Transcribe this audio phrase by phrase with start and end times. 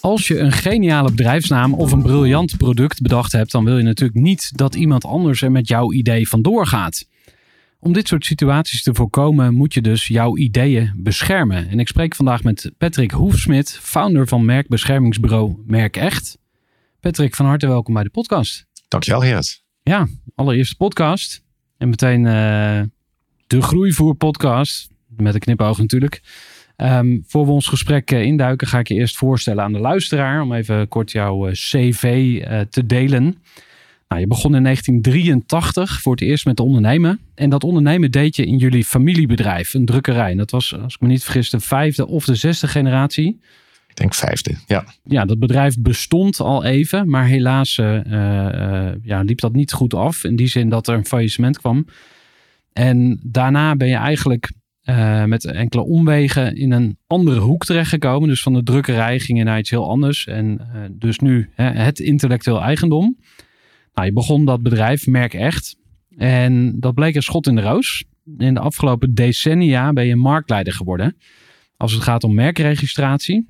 [0.00, 4.20] Als je een geniale bedrijfsnaam of een briljant product bedacht hebt, dan wil je natuurlijk
[4.20, 7.08] niet dat iemand anders er met jouw idee vandoor gaat.
[7.78, 11.68] Om dit soort situaties te voorkomen, moet je dus jouw ideeën beschermen.
[11.68, 16.38] En ik spreek vandaag met Patrick Hoefsmit, founder van merkbeschermingsbureau Merk Echt.
[17.00, 18.66] Patrick, van harte welkom bij de podcast.
[18.88, 19.62] Dankjewel, Gerrit.
[19.82, 21.42] Ja, allereerste podcast.
[21.78, 22.82] En meteen uh,
[23.46, 24.88] de Groeivoer podcast.
[25.16, 26.22] Met een knipoog natuurlijk.
[26.82, 30.42] Um, voor we ons gesprek uh, induiken, ga ik je eerst voorstellen aan de luisteraar.
[30.42, 33.36] Om even kort jouw uh, cv uh, te delen.
[34.08, 37.20] Nou, je begon in 1983 voor het eerst met ondernemen.
[37.34, 40.30] En dat ondernemen deed je in jullie familiebedrijf, een drukkerij.
[40.30, 43.40] En dat was, als ik me niet vergis, de vijfde of de zesde generatie.
[43.88, 44.84] Ik denk vijfde, ja.
[45.04, 47.74] Ja, dat bedrijf bestond al even, maar helaas
[49.02, 50.24] ja, liep dat niet goed af.
[50.24, 51.86] In die zin dat er een faillissement kwam.
[52.72, 54.50] En daarna ben je eigenlijk
[54.90, 58.28] uh, met enkele omwegen in een andere hoek terechtgekomen.
[58.28, 60.26] Dus van de drukkerij ging je naar iets heel anders.
[60.26, 63.18] En uh, dus nu hè, het intellectueel eigendom.
[63.94, 65.76] Nou, je begon dat bedrijf, Merk Echt.
[66.16, 68.04] En dat bleek een schot in de roos.
[68.38, 71.16] In de afgelopen decennia ben je marktleider geworden.
[71.76, 73.48] Als het gaat om merkregistratie.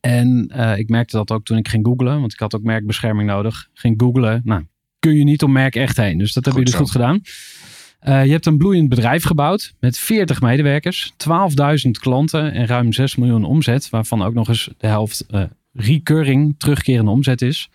[0.00, 2.20] En uh, ik merkte dat ook toen ik ging googlen.
[2.20, 3.68] Want ik had ook merkbescherming nodig.
[3.72, 4.40] Ging googlen.
[4.44, 4.64] Nou,
[4.98, 6.18] kun je niet om Merk Echt heen.
[6.18, 7.20] Dus dat hebben jullie goed gedaan.
[8.08, 11.12] Uh, je hebt een bloeiend bedrijf gebouwd met 40 medewerkers,
[11.84, 16.54] 12.000 klanten en ruim 6 miljoen omzet, waarvan ook nog eens de helft uh, recurring,
[16.58, 17.70] terugkerende omzet is.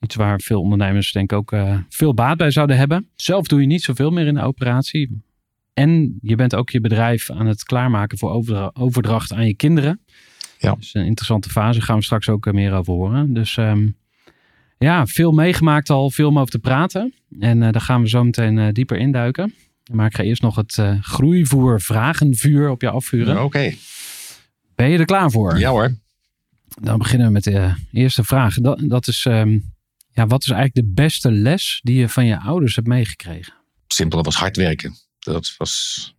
[0.00, 3.08] Iets waar veel ondernemers denk ik ook uh, veel baat bij zouden hebben.
[3.16, 5.22] Zelf doe je niet zoveel meer in de operatie.
[5.74, 10.00] En je bent ook je bedrijf aan het klaarmaken voor overdracht aan je kinderen.
[10.58, 10.70] Ja.
[10.70, 13.34] Dat is een interessante fase, daar gaan we straks ook meer over horen.
[13.34, 13.96] Dus um,
[14.78, 17.14] ja, veel meegemaakt al, veel om over te praten.
[17.40, 19.54] En uh, daar gaan we zo meteen uh, dieper induiken.
[19.92, 23.34] Maar ik ga eerst nog het uh, groeivoer vragenvuur op je afvuren.
[23.34, 23.44] Oké.
[23.44, 23.78] Okay.
[24.74, 25.58] Ben je er klaar voor?
[25.58, 25.94] Ja hoor.
[26.80, 28.54] Dan beginnen we met de eerste vraag.
[28.54, 29.74] Dat, dat is, um,
[30.12, 33.52] ja, wat is eigenlijk de beste les die je van je ouders hebt meegekregen?
[33.86, 34.94] Simpel, dat was hard werken.
[35.18, 36.14] Dat was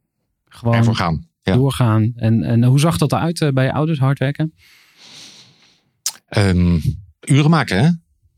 [0.46, 1.28] gewoon ervoor gaan.
[1.42, 1.54] Ja.
[1.54, 2.12] doorgaan.
[2.16, 4.54] En, en hoe zag dat eruit bij je ouders, hard werken?
[6.38, 6.82] Um,
[7.26, 7.90] uren maken, hè?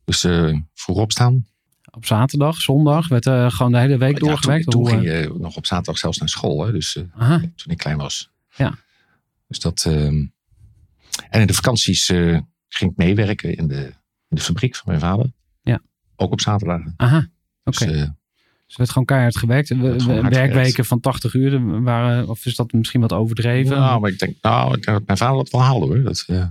[0.09, 1.45] Dus uh, vroeg opstaan.
[1.91, 4.71] Op zaterdag, zondag werd uh, gewoon de hele week ja, doorgewerkt?
[4.71, 6.71] Toen, ging je nog op zaterdag zelfs naar school, hè?
[6.71, 6.91] Dus
[7.55, 8.29] toen ik klein was.
[8.55, 8.77] Ja.
[9.47, 9.85] Dus dat.
[9.87, 10.31] Uh, en
[11.29, 12.05] in de vakanties
[12.67, 13.85] ging ik meewerken in de,
[14.27, 15.31] in de fabriek van mijn vader.
[15.61, 15.81] Ja.
[16.15, 16.93] Ook op zaterdagen.
[16.97, 17.27] Aha,
[17.63, 17.85] oké.
[17.85, 18.07] Dus, dus
[18.67, 19.67] er werd gewoon keihard gewerkt.
[19.67, 20.87] gewoon Werkweken gewerkt.
[20.87, 23.77] van 80 uur waren, of is dat misschien wat overdreven?
[23.77, 26.03] nou, maar ik denk, nou, ik denk dat mijn vader dat wel haalde hoor.
[26.03, 26.45] Dat, uh,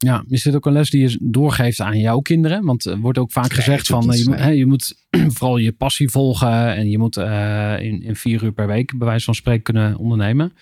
[0.00, 2.64] Ja, is dit ook een les die je doorgeeft aan jouw kinderen?
[2.64, 4.94] Want er wordt ook vaak gezegd van natuurlijk je, moet, hè, je moet
[5.36, 9.06] vooral je passie volgen en je moet uh, in, in vier uur per week bij
[9.06, 10.52] wijze van spreken kunnen ondernemen.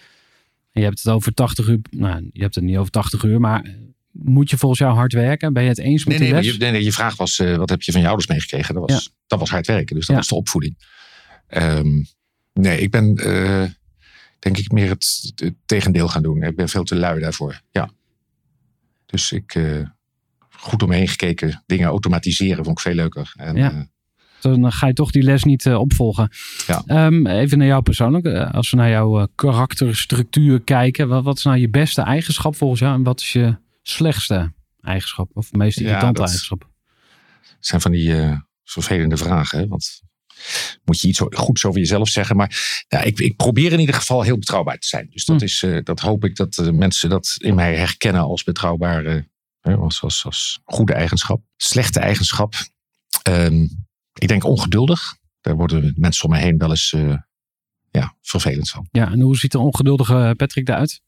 [0.72, 3.40] En je hebt het over 80 uur, nou je hebt het niet over 80 uur,
[3.40, 3.74] maar
[4.12, 5.52] moet je volgens jou hard werken?
[5.52, 6.56] Ben je het eens met Nee, nee, die les?
[6.56, 8.74] je, nee, nee, je vraag was, uh, wat heb je van je ouders meegekregen?
[8.74, 9.10] Dat was, Ja.
[9.26, 10.20] dat was hard werken, dus dat Ja.
[10.20, 10.76] was de opvoeding.
[11.48, 12.06] Um,
[12.52, 13.64] nee, ik ben uh,
[14.38, 16.42] denk ik meer het, het, tegendeel gaan doen.
[16.42, 17.90] Ik ben veel te lui daarvoor, ja.
[19.06, 19.86] Dus ik, uh,
[20.50, 23.32] goed omheen gekeken, dingen automatiseren vond ik veel leuker.
[23.36, 23.72] En, Ja.
[23.72, 23.82] uh,
[24.40, 26.28] Dan ga je toch die les niet uh, opvolgen.
[26.66, 27.06] Ja.
[27.06, 28.26] Um, even naar jou persoonlijk.
[28.52, 31.08] Als we naar jouw karakterstructuur kijken.
[31.08, 32.94] Wat, wat is nou je beste eigenschap volgens jou?
[32.94, 35.30] En wat is je slechtste eigenschap?
[35.32, 36.68] Of meest Ja, irritante dat- eigenschap?
[37.60, 38.14] zijn van die
[38.64, 39.58] vervelende vragen.
[39.58, 39.66] Hè?
[39.66, 40.02] Want
[40.84, 42.36] moet je iets goeds over jezelf zeggen.
[42.36, 45.08] Maar ja, ik, ik probeer in ieder geval heel betrouwbaar te zijn.
[45.10, 45.44] Dus dat, Hm.
[45.44, 49.28] is, eh, dat hoop ik dat eh, mensen dat in mij herkennen als betrouwbare,
[49.60, 51.42] als, als, als goede eigenschap.
[51.56, 52.54] Slechte eigenschap.
[53.22, 53.66] Ehm,
[54.12, 55.16] ik denk ongeduldig.
[55.40, 57.16] Daar worden mensen om me heen wel eens eh,
[57.90, 58.88] ja, vervelend van.
[58.90, 61.00] Ja, en hoe ziet de ongeduldige Patrick eruit?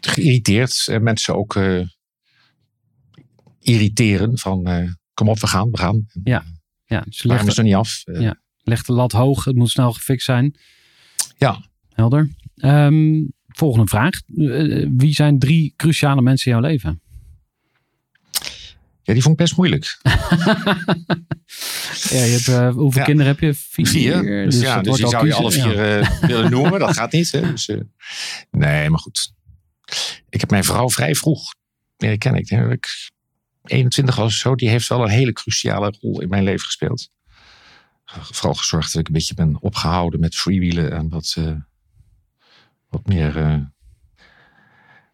[0.00, 0.84] Geïrriteerd.
[0.88, 1.58] En mensen ook
[3.58, 6.06] irriteren van kom op, we gaan, we gaan.
[6.24, 6.44] Ja,
[6.88, 8.02] dus leg Waarom de, is het nog niet af?
[8.04, 8.40] Eh, Ja.
[8.62, 10.56] leg de lat hoog, het moet snel gefixt zijn.
[11.36, 11.66] ja.
[11.92, 12.30] Helder.
[12.56, 14.14] Ehm, volgende vraag.
[14.36, 17.00] Eh, wie zijn drie cruciale mensen in jouw leven?
[19.02, 19.98] Ja, die vond ik best moeilijk.
[22.10, 23.06] Ja, je hebt, eh, hoeveel Ja.
[23.06, 23.54] kinderen heb je?
[23.54, 23.86] Vier.
[23.86, 24.44] Vier.
[24.44, 25.62] Dus, ja, dus die zou je alle Ja.
[25.62, 26.80] vier eh, willen noemen.
[26.80, 27.30] Dat gaat niet.
[27.32, 27.40] Hè?
[27.40, 27.80] Dus, eh,
[28.50, 29.32] nee, maar goed.
[30.28, 31.54] Ik heb mijn vrouw vrij vroeg
[31.96, 32.40] leren kennen.
[32.40, 32.86] Ik denk dat ik
[33.64, 34.54] 21 was of zo.
[34.54, 37.10] Die heeft wel een hele cruciale rol in mijn leven gespeeld.
[38.04, 40.92] Vooral gezorgd dat ik een beetje ben opgehouden met freewheelen.
[40.92, 41.56] En wat, eh,
[42.88, 43.36] wat meer...
[43.36, 43.60] eh,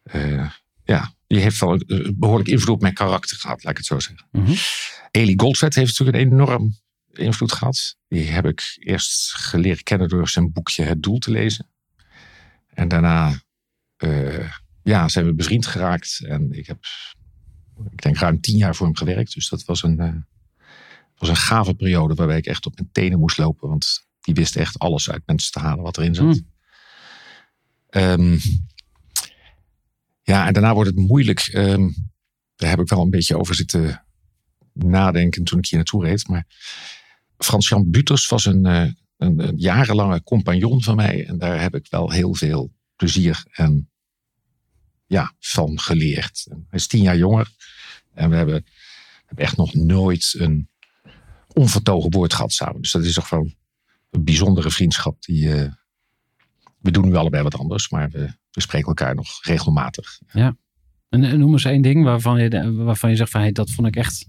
[0.02, 0.50] eh,
[0.85, 3.62] ja, die heeft wel een behoorlijk invloed op mijn karakter gehad.
[3.64, 4.29] Laat ik het zo zeggen.
[4.32, 4.55] Mhm.
[5.11, 6.79] Elie Goldfett heeft natuurlijk een enorm
[7.12, 7.97] invloed gehad.
[8.08, 11.69] Die heb ik eerst geleerd kennen door zijn boekje Het Doel te lezen.
[12.67, 13.43] En daarna
[14.82, 16.20] ja, zijn we bevriend geraakt.
[16.25, 16.79] En ik heb,
[17.91, 19.35] ik denk, ruim tien jaar voor hem gewerkt.
[19.35, 20.15] Dus dat was een, eh,
[21.17, 23.69] was een gave periode waarbij ik echt op mijn tenen moest lopen.
[23.69, 26.25] Want die wist echt alles uit mensen te halen wat erin zat.
[26.25, 26.53] Mm.
[27.88, 28.37] Ehm,
[30.23, 31.41] ja, en daarna wordt het moeilijk.
[31.41, 31.91] Ehm,
[32.56, 34.05] daar heb ik wel een beetje over zitten
[34.73, 36.29] nadenken toen ik hier naartoe reed.
[36.29, 36.47] Maar
[37.38, 41.26] Frans-Jan Buters was een, eh, een, een jarenlange compagnon van mij.
[41.26, 43.88] En daar heb ik wel heel veel plezier en,
[45.14, 46.46] ja, van geleerd.
[46.49, 47.50] Hij is tien jaar jonger.
[48.14, 48.64] En we hebben,
[49.26, 50.69] hebben echt nog nooit een
[51.52, 52.81] onvertogen woord gehad samen.
[52.81, 53.52] Dus dat is toch wel
[54.11, 55.22] een bijzondere vriendschap.
[55.22, 55.72] Die, eh,
[56.78, 60.20] we doen nu allebei wat anders, maar we, we spreken elkaar nog regelmatig.
[61.08, 63.87] En, en noem eens één ding waarvan je, waarvan je zegt van hey, dat vond
[63.87, 64.26] ik echt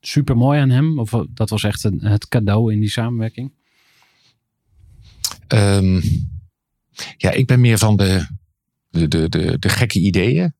[0.00, 0.98] super mooi aan hem.
[0.98, 3.52] Of dat was echt een, het cadeau in die samenwerking.
[5.46, 6.00] Ehm,
[7.16, 8.26] ja, ik ben meer van de,
[8.98, 10.54] de, de, de, de gekke ideeën.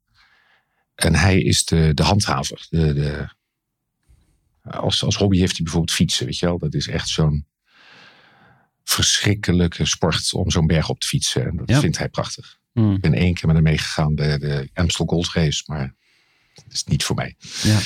[0.95, 2.67] En hij is de, de handhaver.
[2.71, 3.29] De, de,
[4.63, 6.59] als, als hobby heeft hij bijvoorbeeld fietsen, weet je wel.
[6.59, 7.47] Dat is echt zo'n
[8.85, 11.47] verschrikkelijke sport om zo'n berg op te fietsen.
[11.47, 11.81] En dat Ja.
[11.81, 12.59] vindt hij prachtig.
[12.73, 12.95] Hmm.
[12.95, 15.63] Ik ben één keer met hem meegegaan, de, de Amstel Gold Race.
[15.67, 15.95] Maar
[16.55, 17.37] dat is niet voor mij.
[17.63, 17.79] Ja.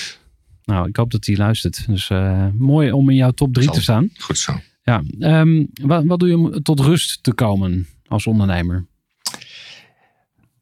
[0.64, 1.86] Nou, ik hoop dat hij luistert.
[1.86, 3.74] Dus eh, mooi om in jouw top 3 Zal.
[3.74, 4.10] te staan.
[4.18, 4.60] Goed zo.
[4.82, 8.86] Ja, ehm, wat, wat doe je om tot rust te komen als ondernemer?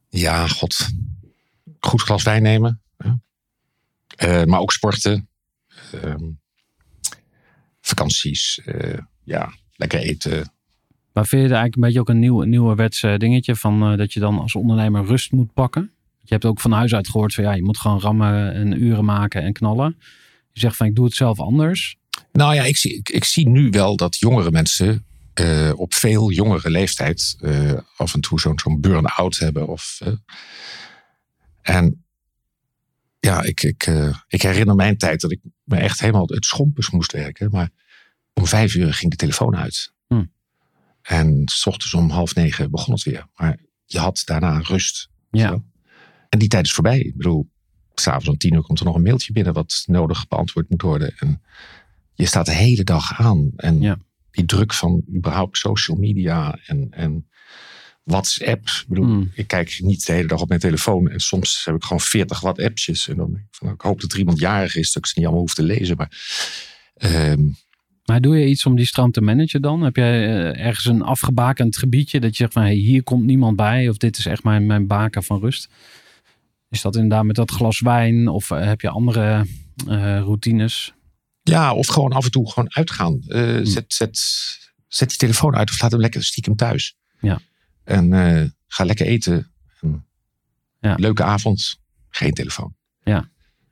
[0.08, 0.88] Ja, god.
[1.81, 2.81] Goed glas wijn nemen.
[2.99, 3.19] Ja.
[4.16, 5.28] Eh, maar ook sporten.
[5.93, 6.25] Ehm,
[7.81, 8.60] vakanties.
[8.64, 10.52] eh, ja, lekker eten.
[11.12, 14.12] Maar vind je er eigenlijk een beetje ook een nieuw, nieuwerwets eh, dingetje van dat
[14.12, 15.93] je dan als ondernemer rust moet pakken?
[16.22, 19.04] Je hebt ook van huis uit gehoord van ja, je moet gewoon rammen en uren
[19.04, 19.96] maken en knallen.
[20.52, 21.96] Je zegt van ik doe het zelf anders.
[22.32, 25.06] Nou ja, ik zie, ik, ik zie nu wel dat jongere mensen
[25.38, 29.67] eh, op veel jongere leeftijd eh, af en toe zo'n zo'n burn-out hebben.
[29.67, 30.12] Of, eh,
[31.62, 32.05] en
[33.20, 33.90] ja, ik, ik,
[34.29, 37.50] ik herinner mijn tijd dat ik me echt helemaal het schompers moest werken.
[37.50, 37.70] Maar
[38.35, 39.93] om vijf uur ging de telefoon uit.
[40.06, 40.25] Hm.
[41.02, 43.26] En s ochtends om half negen begon het weer.
[43.35, 45.09] Maar je had daarna rust.
[45.30, 45.49] Ja.
[45.49, 45.64] Zo.
[46.28, 46.99] En die tijd is voorbij.
[46.99, 47.50] Ik bedoel,
[47.95, 51.14] s'avonds om tien uur komt er nog een mailtje binnen wat nodig beantwoord moet worden.
[51.18, 51.42] En
[52.14, 53.50] je staat de hele dag aan.
[53.57, 53.99] En Ja.
[54.30, 57.28] Die druk van überhaupt social media en, en
[58.04, 58.66] WhatsApp.
[58.66, 59.30] Ik bedoel, Mm.
[59.35, 61.08] ik kijk niet de hele dag op mijn telefoon.
[61.08, 63.08] En soms heb ik gewoon 40 wat appjes.
[63.08, 65.08] En dan denk ik van, nou, ik hoop dat er iemand jarig is, dat ik
[65.08, 65.97] ze niet allemaal hoef te lezen.
[65.97, 66.11] Maar
[66.94, 67.42] ehm,
[68.04, 69.82] Maar doe je iets om die stroom te managen dan?
[69.82, 73.56] Heb jij eh, ergens een afgebakend gebiedje dat je zegt van hey, hier komt niemand
[73.56, 75.68] bij of dit is echt mijn, mijn baken van rust?
[76.70, 79.47] Is dat inderdaad met dat glas wijn of eh, heb je andere
[79.88, 80.92] eh, routines?
[81.49, 83.21] Ja, of gewoon af en toe gewoon uitgaan.
[83.28, 84.19] Eh, zet, zet,
[84.88, 86.97] zet die telefoon uit of laat hem lekker stiekem thuis.
[87.21, 87.40] Ja.
[87.85, 89.52] En eh, ga lekker eten.
[89.81, 90.07] En
[90.81, 90.95] Ja.
[90.95, 91.78] Leuke avond.
[92.11, 92.76] Geen telefoon.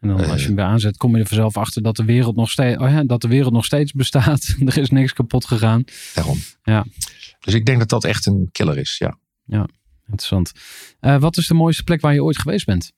[0.01, 0.31] En dan Eh.
[0.31, 2.79] als je hem weer aanzet, kom je er vanzelf achter dat de wereld nog steeds,
[2.81, 4.55] oh ja, dat de wereld nog steeds bestaat.
[4.67, 5.85] er is niks kapot gegaan.
[6.15, 6.39] Daarom.
[6.63, 6.87] Ja.
[7.41, 8.97] Dus ik denk dat dat echt een killer is.
[8.99, 9.69] Ja.
[10.07, 10.53] Interessant.
[11.01, 12.93] Eh, wat is de mooiste plek waar je ooit geweest bent?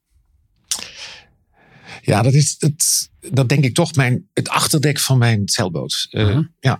[2.02, 6.06] Ja, dat is het, dat denk ik toch mijn, het achterdek van mijn zeilboot.
[6.10, 6.48] Eh, Aha.
[6.60, 6.78] Ja,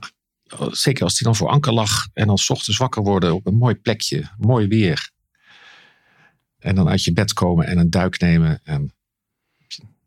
[0.70, 3.56] zeker als die dan voor anker lag en dan 's ochtends wakker worden op een
[3.56, 5.10] mooi plekje, mooi weer.
[6.58, 8.92] En dan uit je bed komen en een duik nemen en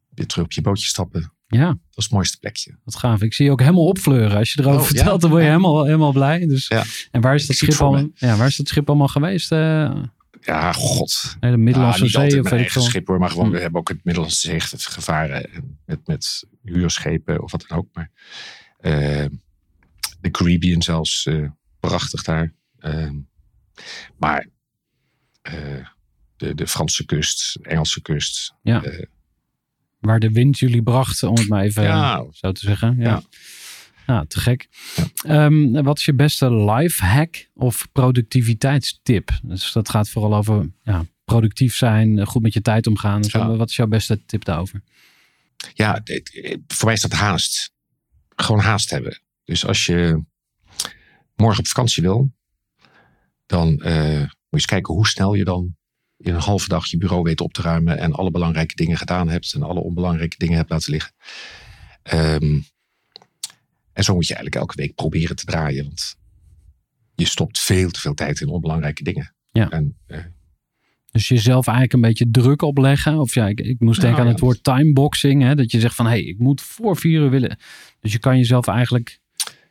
[0.09, 1.33] weer terug op je bootje stappen.
[1.47, 2.77] Ja, Dat is het mooiste plekje.
[2.83, 3.21] wat gaaf.
[3.21, 4.37] Ik zie je ook helemaal opfleuren.
[4.37, 4.93] Als je erover Oh, ja?
[4.95, 5.55] vertelt, dan word je Ja.
[5.55, 6.45] helemaal, helemaal blij.
[6.47, 6.83] Dus, Ja.
[7.11, 9.51] En waar is, dat schip al, ja, waar is dat schip allemaal geweest?
[9.51, 10.03] Eh,
[10.43, 11.35] Ja, god.
[11.39, 13.51] nee, de Middellandse Ah, Zee of mijn eigen schip hoor, maar gewoon, Hm.
[13.51, 15.53] we hebben ook het Middellandse Zee gevaren.
[15.53, 17.87] en Met, met huurschepen of wat dan ook.
[17.93, 18.11] Maar
[18.77, 19.25] eh,
[20.21, 21.47] de Caribbean zelfs, eh,
[21.79, 22.53] prachtig daar.
[22.79, 23.15] Ehm,
[24.17, 24.47] maar
[25.41, 25.85] eh,
[26.37, 28.53] de, de Franse kust, Engelse kust.
[28.61, 28.83] Ja.
[28.83, 29.05] eh,
[29.99, 32.95] Waar de wind jullie bracht, om het maar even ja, zo te zeggen.
[32.97, 33.23] Ja, ja.
[34.07, 34.25] Ja.
[34.27, 34.69] te gek.
[35.25, 39.39] Ehm, wat is je beste life hack of productiviteitstip?
[39.43, 43.21] Dus dat gaat vooral over ja, productief zijn, goed met je tijd omgaan.
[43.21, 43.55] Dus Ja.
[43.55, 44.81] Wat is jouw beste tip daarover?
[45.73, 46.01] ja,
[46.67, 47.71] voor mij is dat haast.
[48.35, 49.21] Gewoon haast hebben.
[49.43, 50.23] Dus als je
[51.35, 52.31] morgen op vakantie wil,
[53.45, 55.75] dan eh, moet je eens kijken hoe snel je dan
[56.17, 59.29] in een halve dag je bureau weet op te ruimen en alle belangrijke dingen gedaan
[59.29, 61.13] hebt en alle onbelangrijke dingen hebt laten liggen.
[62.03, 62.59] Ehm,
[64.01, 66.15] en zo moet je eigenlijk elke week proberen te draaien, want
[67.15, 69.35] je stopt veel te veel tijd in onbelangrijke dingen.
[69.51, 69.69] Ja.
[69.69, 70.19] En, eh,
[71.11, 73.19] Dus jezelf eigenlijk een beetje druk opleggen.
[73.19, 74.31] Of ja, ik, ik moest Nou, denken aan ja.
[74.31, 75.41] het woord timeboxing.
[75.43, 75.55] Hè?
[75.55, 77.57] Dat je zegt van, hé, hey, ik moet voor vier uur willen.
[77.99, 79.19] Dus je kan jezelf eigenlijk...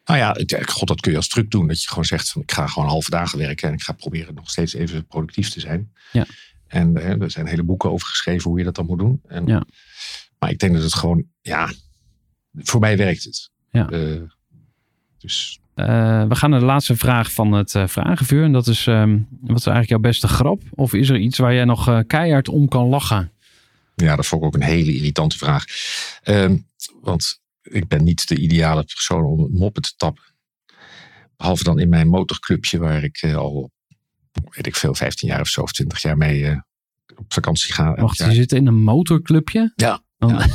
[0.04, 1.66] Nou ja, het- ja, god, dat kun je als truc doen.
[1.66, 4.34] Dat je gewoon zegt van ik ga gewoon halve dagen werken en ik ga proberen
[4.34, 5.92] nog steeds even productief te zijn.
[6.12, 6.26] Ja.
[6.66, 9.20] En eh, er zijn hele boeken over geschreven hoe je dat dan moet doen.
[9.28, 9.64] En, Ja.
[10.38, 11.72] Maar ik denk dat het gewoon, ja,
[12.54, 13.50] voor mij werkt het.
[13.70, 13.88] Ja.
[13.88, 14.22] Eh,
[15.18, 18.44] dus eh, we gaan naar de laatste vraag van het eh, vragenvuur.
[18.44, 20.62] En dat is, ehm, wat is eigenlijk jouw beste grap?
[20.70, 23.32] Of is er iets waar jij nog keihard om kan lachen?
[23.94, 25.64] ja, dat vond ik ook een hele irritante vraag.
[26.22, 26.56] Ehm,
[27.00, 30.24] want ik ben niet de ideale persoon om moppen te tappen.
[31.36, 33.70] Behalve dan in mijn motorclubje waar ik al,
[34.50, 36.62] weet ik veel, 15 jaar of zo of 20 jaar mee
[37.16, 37.94] op vakantie ga.
[37.94, 38.28] Wacht, jaar.
[38.28, 39.72] je zit in een motorclubje?
[39.76, 40.02] Ja.
[40.28, 40.46] Ja.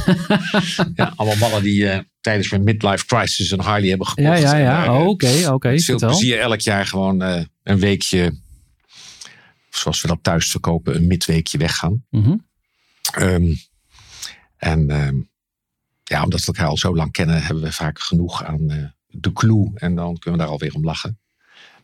[0.95, 4.27] Ja, allemaal mannen die eh, tijdens mijn midlife crisis een Harley hebben gekocht.
[4.41, 4.85] Ja, ja, ja.
[4.85, 5.69] eh, Oh, Oké, oké.
[5.71, 6.17] met veel vertel.
[6.17, 8.39] plezier elk jaar gewoon eh, een weekje,
[9.69, 12.05] zoals we dat thuis verkopen, een midweekje weggaan.
[12.09, 12.35] Mhm.
[13.13, 13.53] Ehm,
[14.57, 15.15] en ehm,
[16.03, 19.71] ja, omdat we elkaar al zo lang kennen, hebben we vaak genoeg aan de clue.
[19.75, 21.19] En dan kunnen we daar alweer om lachen.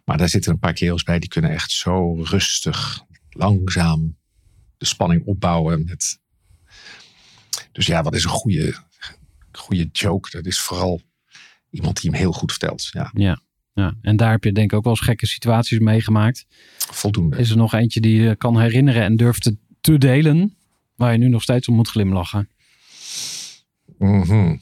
[0.06, 4.18] Maar daar zitten een paar kerels bij die kunnen echt zo rustig, langzaam
[4.78, 5.84] de spanning opbouwen.
[5.86, 6.20] Met...
[7.72, 8.76] Dus ja, wat is een goede,
[9.52, 10.30] goede joke?
[10.32, 11.02] Dat is vooral
[11.70, 12.90] iemand die hem heel goed vertelt.
[12.92, 13.12] Ja,
[13.74, 16.46] Ja, en daar heb je denk ik ook wel eens gekke situaties meegemaakt.
[16.78, 17.38] voldoende.
[17.38, 20.56] Is er nog eentje die je kan herinneren en durft te, te delen?
[20.96, 22.50] Waar je nu nog steeds om moet glimlachen.
[23.98, 24.58] Mhm.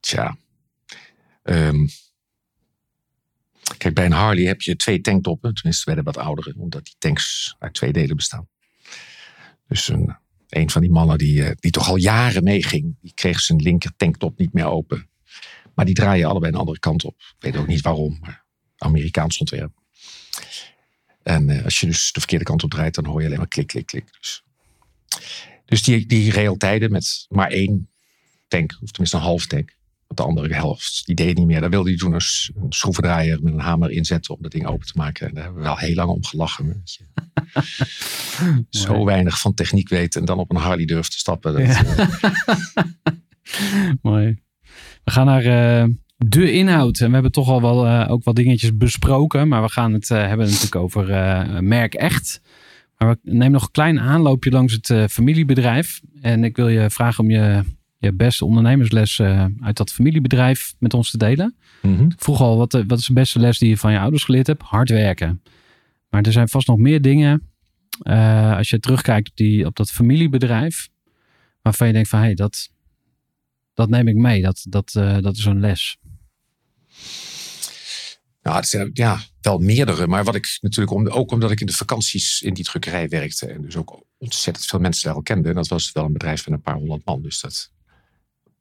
[0.00, 0.36] Tja.
[1.42, 1.86] Ehm,
[3.78, 5.54] kijk, bij een Harley heb je twee tanktoppen.
[5.54, 6.54] Tenminste, bij de wat oudere.
[6.58, 8.48] Omdat die tanks uit twee delen bestaan.
[9.68, 10.16] Dus een,
[10.48, 12.96] een van die mannen die, eh, die toch al jaren meeging.
[13.00, 15.08] Die kreeg zijn linker tanktop niet meer open.
[15.74, 17.14] Maar die draaien allebei een andere kant op.
[17.18, 18.18] Ik weet ook niet waarom.
[18.20, 18.44] Maar
[18.76, 19.72] Amerikaans ontwerp.
[21.22, 22.94] En eh, als je dus de verkeerde kant op draait.
[22.94, 24.04] Dan hoor je alleen maar klik, klik, klik.
[24.18, 24.44] Dus
[25.64, 27.90] dus die, die railtijden met maar één
[28.48, 29.76] tank, of tenminste een half tank.
[30.16, 31.60] De andere helft, die deed niet meer.
[31.60, 32.20] Daar wilde hij toen een,
[32.68, 35.28] schroevendraaier met een hamer inzetten om dat ding open te maken.
[35.28, 36.66] En daar hebben we wel heel lang om gelachen.
[36.66, 37.04] weet je.
[38.84, 41.52] Zo weinig van techniek weten en dan op een Harley durft te stappen.
[41.52, 41.84] Dat, Ja.
[41.84, 42.84] eh,
[44.02, 44.42] Mooi.
[45.04, 47.00] We gaan naar eh, de inhoud.
[47.00, 49.48] En we hebben toch al wel eh, ook wat dingetjes besproken.
[49.48, 51.06] Maar we gaan het eh, hebben natuurlijk over
[51.62, 52.40] merk echt.
[52.98, 56.00] Maar we nemen nog een klein aanloopje langs het familiebedrijf.
[56.20, 57.62] En ik wil je vragen om je,
[58.04, 61.56] je beste ondernemersles eh, uit dat familiebedrijf met ons te delen.
[62.08, 64.24] Ik vroeg al, wat, eh, wat is de beste les die je van je ouders
[64.24, 64.62] geleerd hebt?
[64.62, 65.42] Hard werken.
[66.08, 67.48] Maar er zijn vast nog meer dingen.
[68.02, 70.88] eh, als je terugkijkt op, die, op dat familiebedrijf.
[71.62, 72.70] Waarvan je denkt van, hé, hey, dat,
[73.74, 74.42] dat neem ik mee.
[74.42, 75.96] Dat, dat, dat is een les.
[78.42, 80.06] Nou, het zijn ja, wel meerdere.
[80.06, 83.46] Maar wat ik natuurlijk, om, ook omdat ik in de vakanties in die drukkerij werkte.
[83.46, 85.48] En dus ook ontzettend veel mensen daar al kende.
[85.48, 87.22] En dat was wel een bedrijf met een paar honderd man.
[87.22, 87.72] Dus dat,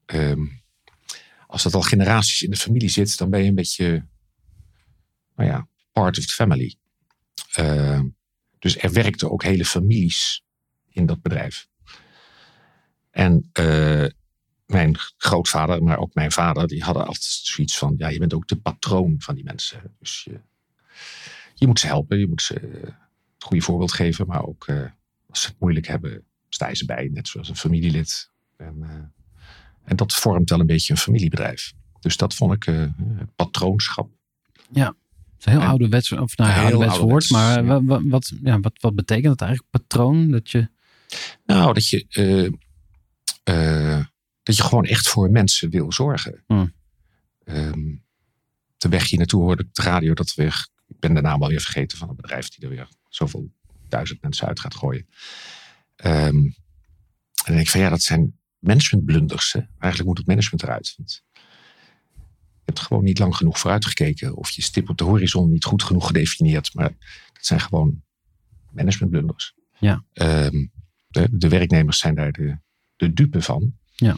[0.06, 0.46] ehm,
[1.48, 4.08] als dat al generaties in de familie zit, dan ben je een beetje,
[5.36, 6.76] nou ja, part of the family.
[7.54, 8.08] Ehm,
[8.60, 10.44] dus er werkten ook hele families
[10.90, 11.68] in dat bedrijf.
[13.12, 14.06] En eh,
[14.66, 18.48] mijn grootvader, maar ook mijn vader, die hadden altijd zoiets van: ja, je bent ook
[18.48, 19.96] de patroon van die mensen.
[20.00, 20.40] Dus je,
[21.54, 22.82] je moet ze helpen, je moet ze eh,
[23.34, 24.86] het goede voorbeeld geven, maar ook eh,
[25.30, 28.32] als ze het moeilijk hebben, sta je ze bij, net zoals een familielid.
[28.58, 29.14] En,
[29.84, 31.74] en dat vormt wel een beetje een familiebedrijf.
[32.00, 34.10] Dus dat vond ik het patroonschap.
[34.92, 34.94] Het
[35.40, 37.30] is een heel ouderwets, of nou, ja, Heel ouderwets woord.
[37.30, 37.64] Maar ja.
[37.64, 39.72] wa- wa- wat, ja, wat, wat betekent dat eigenlijk?
[39.72, 40.32] Patroon?
[40.32, 40.70] Dat je,
[41.46, 42.06] Nou, dat je.
[42.10, 42.46] eh,
[43.96, 44.06] eh,
[44.44, 46.44] dat je gewoon echt voor mensen wil zorgen.
[46.48, 46.74] Hmm.
[47.44, 47.96] Ehm,
[48.78, 51.42] de weg hier naartoe hoorde ik op de radio dat weer, ik ben de naam
[51.44, 53.52] alweer vergeten van een bedrijf die er weer zoveel
[53.88, 55.08] duizend mensen uit gaat gooien.
[55.96, 56.54] Ehm, en
[57.46, 59.54] dan denk ik van ja, dat zijn managementblunders.
[59.54, 59.60] Hè?
[59.60, 60.94] Eigenlijk moet het management eruit.
[60.98, 61.42] Want je
[62.66, 64.36] hebt gewoon niet lang genoeg vooruitgekeken.
[64.36, 66.74] Of je stip op de horizon niet goed genoeg gedefinieerd.
[66.74, 66.90] Maar
[67.34, 68.04] dat zijn gewoon
[68.72, 69.54] managementblunders.
[69.80, 70.04] Ja.
[70.14, 70.66] Ehm,
[71.08, 72.58] de, de werknemers zijn daar de,
[72.96, 73.78] de dupe van.
[73.96, 74.18] Ja.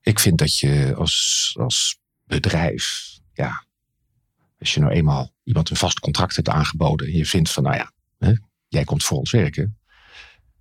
[0.00, 3.66] Ik vind dat je als, als bedrijf, ja,
[4.58, 7.76] als je nou eenmaal iemand een vast contract hebt aangeboden en je vindt van, nou
[7.76, 8.32] ja, hè,
[8.68, 9.78] jij komt voor ons werken,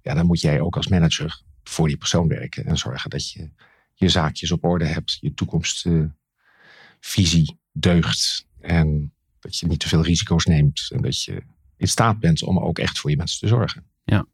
[0.01, 3.49] ja, dan moet jij ook als manager voor die persoon werken en zorgen dat je
[3.93, 10.45] je zaakjes op orde hebt, je toekomstvisie deugt en dat je niet te veel risico's
[10.45, 11.43] neemt en dat je
[11.77, 13.85] in staat bent om ook echt voor je mensen te zorgen.
[14.03, 14.25] Ja.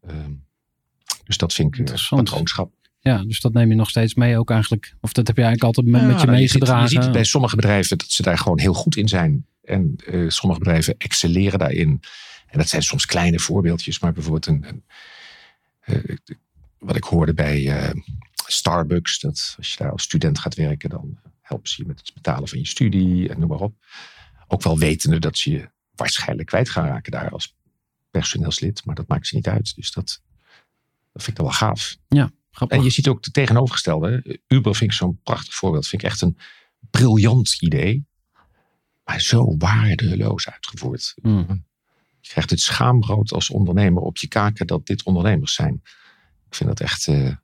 [0.00, 0.32] Ehm,
[1.24, 2.24] dus dat vind ik Interessant.
[2.24, 2.72] patroonschap.
[2.98, 4.94] Ja, dus dat neem je nog steeds mee ook eigenlijk.
[5.00, 6.96] Of dat heb je eigenlijk altijd met, Ja, met je nou, meegedragen.
[6.96, 9.46] Je ziet, bij sommige bedrijven dat ze daar gewoon heel goed in zijn.
[9.62, 12.00] En eh, sommige bedrijven excelleren daarin.
[12.46, 14.84] En dat zijn soms kleine voorbeeldjes, maar bijvoorbeeld een, een,
[15.80, 16.16] eh,
[16.82, 18.00] wat ik hoorde bij eh,
[18.46, 22.14] Starbucks, dat als je daar als student gaat werken, dan helpen ze je met het
[22.14, 23.74] betalen van je studie en noem maar op.
[24.48, 27.56] Ook wel wetende dat ze je waarschijnlijk kwijt gaan raken daar als
[28.10, 29.74] personeelslid, maar dat maakt ze niet uit.
[29.74, 30.22] Dus dat,
[31.12, 31.96] dat vind ik dan wel gaaf.
[32.50, 32.78] Grappig.
[32.78, 34.40] En je ziet ook de tegenovergestelde.
[34.46, 35.88] Uber vind ik zo'n prachtig voorbeeld.
[35.88, 36.38] Vind ik echt een
[36.90, 38.06] briljant idee.
[39.04, 41.14] Maar zo waardeloos uitgevoerd.
[41.22, 41.64] Hmm.
[42.20, 45.82] Je krijgt het schaamrood als ondernemer op je kaken dat dit ondernemers zijn.
[46.52, 47.34] Ik vind dat echt eh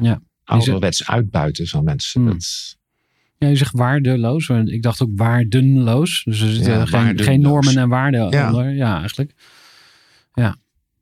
[0.00, 0.20] Ja.
[0.44, 2.20] ouderwets uitbuiten van mensen.
[2.20, 2.30] Hmm.
[2.30, 2.76] Dat,
[3.38, 4.48] Ja, je zegt waardeloos.
[4.48, 6.22] Ik dacht ook waardenloos.
[6.24, 8.46] Dus er zitten Ja, geen, normen en waarden Ja.
[8.46, 8.74] onder.
[8.74, 9.34] Ja, eigenlijk.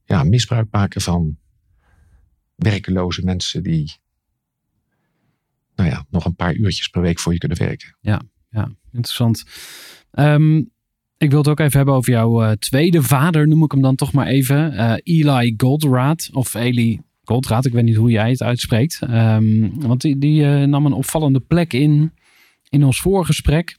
[0.05, 1.37] ja, misbruik maken van
[2.57, 3.93] werkeloze mensen die
[5.75, 7.97] nou ja, nog een paar uurtjes per week voor je kunnen werken.
[8.01, 8.23] Ja,
[8.93, 9.45] interessant.
[10.11, 10.57] Ehm,
[11.17, 13.95] ik wil het ook even hebben over jouw eh, tweede vader, noem ik hem dan
[13.97, 14.73] toch maar even.
[14.73, 17.01] Eh, Eli Goldratt, of Eli
[17.41, 18.99] Ik weet niet hoe jij het uitspreekt.
[19.03, 22.13] Ehm, want die, die eh, nam een opvallende plek in,
[22.69, 23.79] in ons voorgesprek.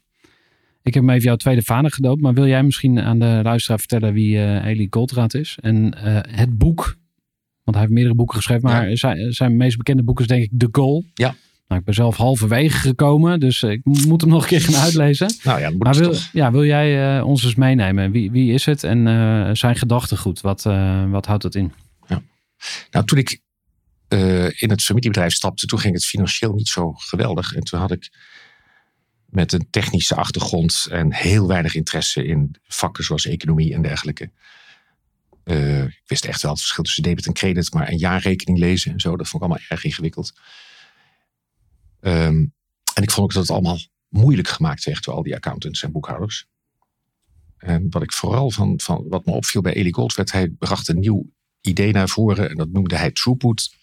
[0.82, 3.78] Ik heb hem even jouw tweede vader gedoopt, maar wil jij misschien aan de luisteraar
[3.78, 4.88] vertellen wie eh Eli
[5.28, 5.58] is?
[5.60, 6.96] En eh, het boek,
[7.62, 10.50] want hij heeft meerdere boeken geschreven, maar zijn, zijn meest bekende boek is denk ik
[10.58, 11.04] The Goal.
[11.14, 11.34] Ja.
[11.66, 15.34] Nou, ik ben zelf halverwege gekomen, dus ik moet hem nog een keer gaan uitlezen.
[15.42, 16.28] Nou ja, Maar wil, toch.
[16.32, 18.10] ja, wil jij ons eens meenemen?
[18.10, 20.40] Wie, wie is het en zijn gedachtegoed?
[20.40, 20.62] Wat,
[21.10, 21.72] wat houdt het in?
[22.90, 23.40] Nou, toen ik
[24.08, 27.54] eh, in het familiebedrijf stapte, toen ging het financieel niet zo geweldig.
[27.54, 28.10] En toen had ik
[29.24, 34.30] met een technische achtergrond en heel weinig interesse in vakken zoals economie en dergelijke.
[35.44, 38.92] Eh, ik wist echt wel het verschil tussen debit en credit, maar een jaarrekening lezen
[38.92, 40.32] en zo, dat vond ik allemaal erg ingewikkeld.
[42.00, 42.46] Ehm,
[42.94, 45.92] en ik vond ook dat het allemaal moeilijk gemaakt werd door al die accountants en
[45.92, 46.46] boekhouders.
[47.58, 50.98] En wat ik vooral van, van wat me opviel bij Eli Goldwert, hij bracht een
[50.98, 51.32] nieuw
[51.66, 53.74] idee naar voren en dat noemde hij throughput.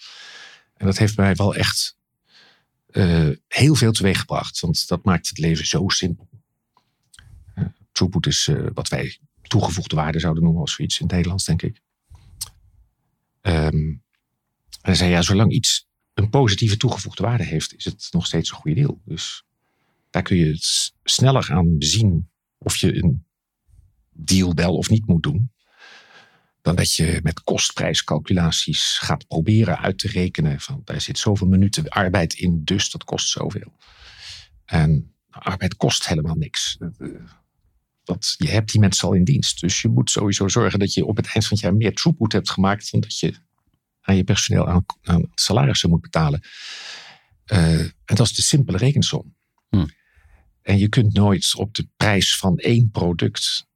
[0.73, 1.97] En dat heeft mij wel echt
[2.87, 6.29] eh, heel veel teweeggebracht, want dat maakt het leven zo simpel.
[7.53, 11.45] Eh, throughput is eh, wat wij toegevoegde waarde zouden noemen als zoiets in het Nederlands,
[11.45, 11.81] denk ik.
[13.41, 13.93] Ehm,
[14.81, 18.57] hij zei, ja, zolang iets een positieve toegevoegde waarde heeft, is het nog steeds een
[18.57, 19.01] goede deal.
[19.05, 19.43] Dus
[20.09, 23.25] daar kun je het sneller aan zien of je een
[24.09, 25.51] deal wel of niet moet doen
[26.61, 31.89] dan dat je met kostprijscalculaties gaat proberen uit te rekenen van daar zit zoveel minuten
[31.89, 33.73] arbeid in, dus dat kost zoveel.
[34.65, 36.77] En arbeid kost helemaal niks.
[36.79, 37.07] Eh,
[38.03, 39.59] Want je hebt die mensen al in dienst.
[39.59, 42.31] Dus je moet sowieso zorgen dat je op het eind van het jaar meer throughput
[42.31, 43.33] hebt gemaakt dan dat je
[44.01, 46.41] aan je personeel aan, aan salarissen moet betalen.
[47.45, 49.35] Eh, en dat is de simpele rekensom.
[49.69, 49.85] Hm.
[50.61, 53.69] En je kunt nooit op de prijs van één product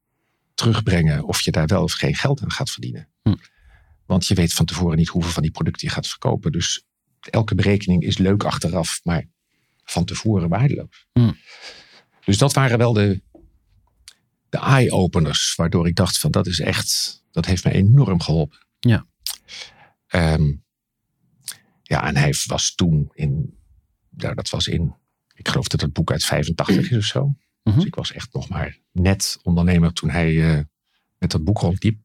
[0.55, 3.09] terugbrengen of je daar wel of geen geld aan gaat verdienen.
[3.21, 3.35] Hm.
[4.05, 6.51] Want je weet van tevoren niet hoeveel van die producten je gaat verkopen.
[6.51, 6.85] Dus
[7.19, 9.27] elke berekening is leuk achteraf, maar
[9.83, 11.07] van tevoren waardeloos.
[11.11, 11.31] Hm.
[12.25, 13.21] Dus dat waren wel de,
[14.49, 18.65] de eye-openers, waardoor ik dacht van dat is echt, dat heeft me enorm geholpen.
[18.79, 19.07] Ja.
[20.07, 20.53] Ehm,
[21.81, 23.57] ja, en hij was toen in,
[24.09, 24.95] nou, dat was in,
[25.33, 27.35] ik geloof dat het boek uit 85 is of zo.
[27.65, 27.75] Mhm.
[27.75, 30.59] Dus ik was echt nog maar net ondernemer toen hij eh,
[31.17, 31.99] met dat boek rondliep.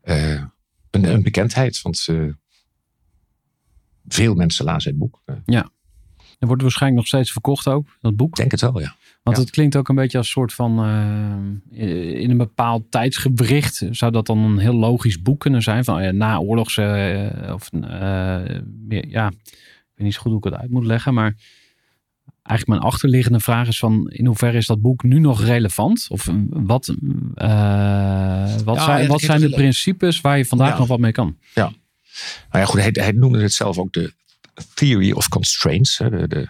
[0.00, 0.42] Eh,
[0.90, 2.24] een, een bekendheid, want eh,
[4.08, 5.22] veel mensen lazen het boek.
[5.44, 5.70] Ja.
[6.38, 8.28] Er wordt waarschijnlijk nog steeds verkocht ook, dat boek.
[8.28, 8.96] Ik denk het wel, ja.
[9.22, 9.42] Want Ja.
[9.42, 10.84] het klinkt ook een beetje als soort van.
[11.70, 15.84] in een bepaald tijdsgewricht zou dat dan een heel logisch boek kunnen zijn.
[15.84, 16.78] Van ja, na oorlogs.
[17.52, 17.68] of
[18.88, 21.14] ja, ik weet niet zo goed hoe ik het uit moet leggen.
[21.14, 21.36] Maar
[22.48, 26.06] eigenlijk mijn achterliggende vraag is: van in hoeverre is dat boek nu nog relevant?
[26.08, 26.88] Of eh, wat,
[27.34, 30.78] eh, wat Ja, zijn, ja, wat zijn de principes waar je vandaag Ja.
[30.78, 31.36] nog wat mee kan?
[31.54, 31.72] Nou
[32.50, 34.12] ja, goed, hij, hij noemde het zelf ook de
[34.74, 35.96] theory of constraints.
[35.96, 36.48] De, de,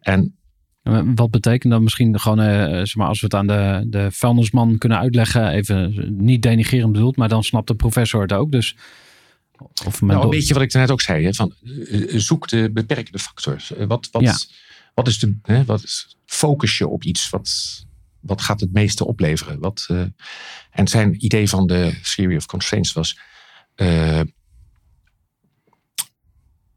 [0.00, 0.34] en
[1.14, 4.78] Wat betekent dat misschien gewoon, eh, zeg maar, als we het aan de, de vuilnisman
[4.78, 8.52] kunnen uitleggen, even niet denigerend bedoeld, maar dan snapt de professor het ook.
[8.52, 8.76] Dus,
[9.86, 11.24] of Nou, een beetje wat ik net ook zei.
[11.24, 11.52] Hè, van,
[12.08, 13.56] zoek de beperkende factor.
[13.86, 14.34] Wat, wat, Ja.
[14.96, 15.38] Wat is de.
[15.42, 17.30] Hè, wat is, focus je op iets.
[17.30, 17.50] Wat,
[18.20, 19.58] wat gaat het meeste opleveren?
[19.60, 20.04] Wat, eh,
[20.70, 23.18] en zijn idee van de theory of constraints was.
[23.74, 24.20] eh,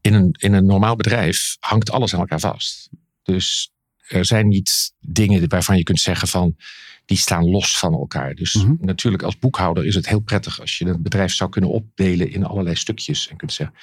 [0.00, 2.88] in, een, in een normaal bedrijf hangt alles aan elkaar vast.
[3.22, 3.72] Dus
[4.08, 6.56] er zijn niet dingen waarvan je kunt zeggen van.
[7.04, 8.34] Die staan los van elkaar.
[8.34, 8.74] Dus Mhm.
[8.78, 12.44] natuurlijk als boekhouder is het heel prettig als je een bedrijf zou kunnen opdelen in
[12.44, 13.28] allerlei stukjes.
[13.28, 13.76] En kunt zeggen,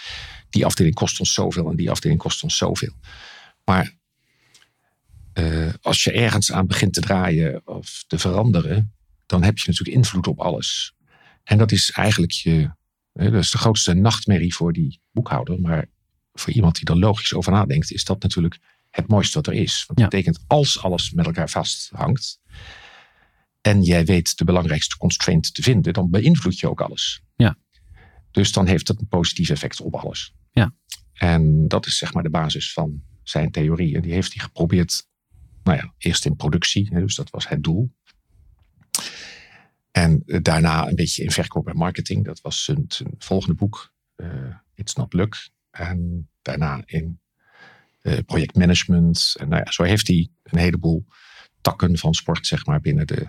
[0.49, 2.93] die afdeling kost ons zoveel en die afdeling kost ons zoveel.
[3.65, 3.96] Maar
[5.37, 8.93] eh, als je ergens aan begint te draaien of te veranderen,
[9.25, 10.93] dan heb je natuurlijk invloed op alles.
[11.43, 12.71] En dat is eigenlijk je,
[13.13, 15.59] dat is de grootste nachtmerrie voor die boekhouder.
[15.61, 15.85] Maar
[16.33, 19.83] voor iemand die er logisch over nadenkt, is dat natuurlijk het mooiste wat er is.
[19.87, 20.17] Want dat Ja.
[20.17, 22.39] betekent als alles met elkaar vasthangt
[23.61, 27.21] en jij weet de belangrijkste constraint te vinden, dan beïnvloed je ook alles.
[27.35, 27.57] Ja.
[28.31, 30.33] Dus dan heeft dat een positief effect op alles.
[30.51, 30.73] Ja.
[31.13, 33.95] En dat is zeg maar de basis van zijn theorie.
[33.95, 35.07] En die heeft hij geprobeerd,
[35.67, 37.91] nou ja, eerst in productie, dus dat was het doel.
[39.91, 42.25] En eh, daarna een beetje in verkoop en marketing.
[42.25, 42.85] Dat was zijn,
[43.17, 45.49] volgende boek, eh, It's Not Luck.
[45.71, 47.19] En daarna in
[48.01, 49.35] eh, projectmanagement.
[49.39, 51.05] En nou ja, zo heeft hij een heleboel
[51.61, 53.27] takken van sport, zeg maar, binnen de,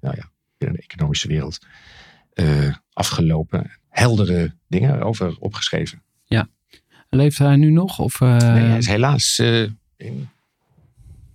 [0.00, 1.66] nou ja, binnen de economische wereld
[2.92, 3.70] afgelopen.
[3.88, 6.02] Heldere dingen over opgeschreven.
[7.08, 7.98] Leeft hij nu nog?
[7.98, 9.38] Of, nee, hij is helaas,
[9.96, 10.28] in,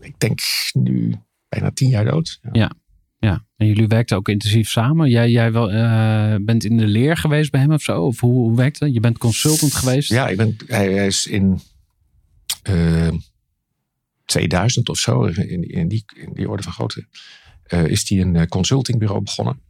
[0.06, 0.39] ik denk
[0.74, 1.15] nu
[1.50, 2.39] bijna tien jaar dood.
[2.52, 2.72] Ja.
[3.26, 5.10] Ja, en jullie werkten ook intensief samen.
[5.10, 8.02] Jij, jij wel, eh, bent in de leer geweest bij hem of zo?
[8.02, 8.94] Of hoe, hoe werkt dat?
[8.94, 10.10] Je bent consultant geweest?
[10.10, 11.60] Ja, ik ben, hij, hij is in
[12.62, 13.13] eh,
[14.26, 17.08] 2000 of zo, in, in, die, in die orde van grootte,
[17.63, 19.62] eh, is hij een consultingbureau begonnen.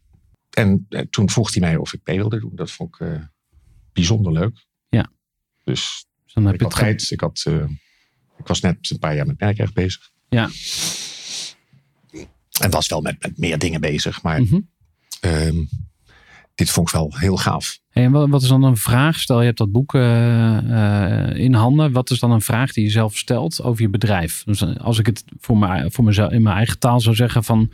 [0.50, 2.56] En toen vroeg hij mij of ik mee wilde doen.
[2.56, 3.20] Dat vond ik
[3.94, 4.66] bijzonder leuk.
[4.90, 5.12] Ja.
[5.64, 7.12] Dus Dus dan heb ik je had tijd.
[7.12, 7.46] Ik, had,
[8.38, 10.14] ik was net een paar jaar met merkrecht bezig.
[10.36, 10.50] Ja.
[12.62, 14.22] En was wel met, met meer dingen bezig.
[14.24, 14.60] Maar Mhm.
[15.20, 15.56] ehm,
[16.56, 17.80] dit vond ik wel heel gaaf.
[17.90, 19.20] Hey, en wat, wat is dan een vraag?
[19.20, 20.58] Stel je hebt dat boek eh,
[21.28, 21.92] eh, in handen.
[21.92, 24.44] Wat is dan een vraag die je zelf stelt over je bedrijf?
[24.46, 27.44] Dus eh, als ik het voor, mij, voor mezelf in mijn eigen taal zou zeggen
[27.44, 27.72] van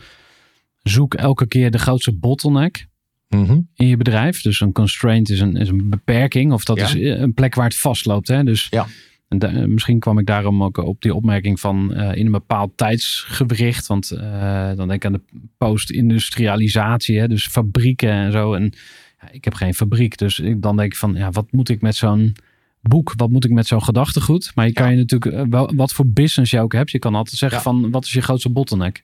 [0.81, 2.89] zoek elke keer de grootste bottleneck
[3.29, 3.59] Mhm.
[3.75, 4.41] in je bedrijf.
[4.41, 6.83] Dus een constraint is een, is een beperking of dat Ja.
[6.85, 8.27] is een plek waar het vastloopt.
[8.27, 8.43] Hè?
[8.43, 8.87] Dus Ja.
[9.31, 12.31] En da- eh, misschien kwam ik daarom ook op die opmerking van eh, in een
[12.31, 13.87] bepaald tijdsgewricht.
[13.87, 15.21] Want eh, dan denk ik aan de
[15.57, 17.27] post-industrialisatie, hè?
[17.27, 18.53] dus fabrieken en zo.
[18.53, 18.73] En
[19.21, 21.81] ja, ik heb geen fabriek, dus ik, dan denk ik van ja, wat moet ik
[21.81, 22.35] met zo'n
[22.81, 24.51] boek, wat moet ik met zo'n gedachtegoed?
[24.55, 24.91] Maar je kan Ja.
[24.91, 27.63] je natuurlijk, wel, wat voor business je ook hebt, je kan altijd zeggen Ja.
[27.63, 29.03] van wat is je grootste bottleneck?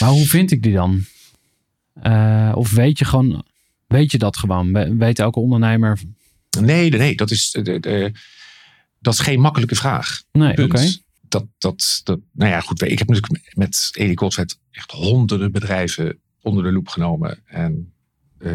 [0.00, 1.04] Maar hoe vind ik die dan?
[2.54, 3.44] Of weet je gewoon,
[3.86, 4.72] weet je dat gewoon?
[4.72, 5.98] We- Weet elke ondernemer?
[6.60, 8.12] Nee, nee, nee, dat is, de, de-
[9.02, 10.22] dat is geen makkelijke vraag.
[10.32, 10.86] Nee, oké.
[11.28, 12.82] Dat, dat, dat, nou ja, goed.
[12.82, 17.42] Ik heb natuurlijk met Goldvet echt honderden bedrijven onder de loep genomen.
[17.44, 17.92] En
[18.38, 18.50] eh,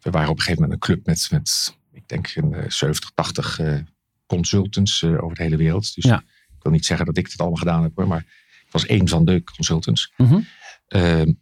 [0.00, 3.10] we waren op een gegeven moment een club met, met ik denk, een eh, 70,
[3.14, 3.78] 80 eh,
[4.26, 5.94] consultants eh, over de hele wereld.
[5.94, 6.18] Dus Ja.
[6.56, 8.24] ik wil niet zeggen dat ik het allemaal gedaan heb, hoor, maar
[8.66, 10.12] ik was één van de consultants.
[10.16, 10.40] Mhm.
[10.86, 11.32] Ehm,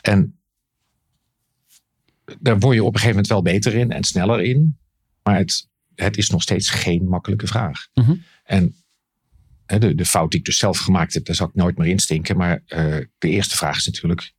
[0.00, 0.38] en
[2.40, 4.78] daar word je op een gegeven moment wel beter in en sneller in.
[5.22, 7.88] Maar het, het is nog steeds geen makkelijke vraag.
[7.94, 8.14] Mhm.
[8.44, 8.74] En
[9.66, 11.88] hè, de, de fout die ik dus zelf gemaakt heb, daar zal ik nooit meer
[11.88, 12.36] instinken.
[12.36, 14.32] Maar eh, de eerste vraag is natuurlijk,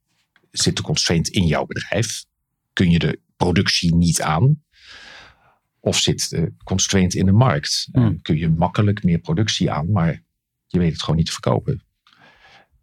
[0.51, 2.25] zit de constraint in jouw bedrijf?
[2.73, 4.63] Kun je de productie niet aan?
[5.79, 7.87] Of zit de constraint in de markt?
[7.91, 8.21] En Hmm.
[8.21, 10.23] kun je makkelijk meer productie aan, maar
[10.67, 11.83] je weet het gewoon niet te verkopen.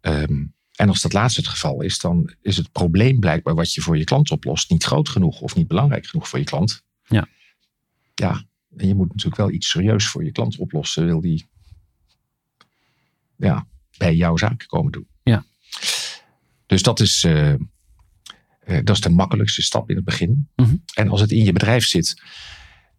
[0.01, 3.81] Ehm, en als dat laatste het geval is, dan is het probleem blijkbaar wat je
[3.81, 6.83] voor je klant oplost niet groot genoeg of niet belangrijk genoeg voor je klant.
[7.07, 7.27] Ja.
[8.15, 8.43] Ja,
[8.77, 11.45] en je moet natuurlijk wel iets serieus voor je klant oplossen, wil die
[13.37, 15.07] ja, bij jouw zaken komen doen.
[15.23, 15.45] Ja.
[16.65, 17.57] Dus dat is, eh, eh,
[18.83, 20.49] dat is de makkelijkste stap in het begin.
[20.55, 20.75] Mhm.
[20.93, 22.21] En als het in je bedrijf zit,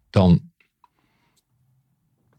[0.09, 0.51] dan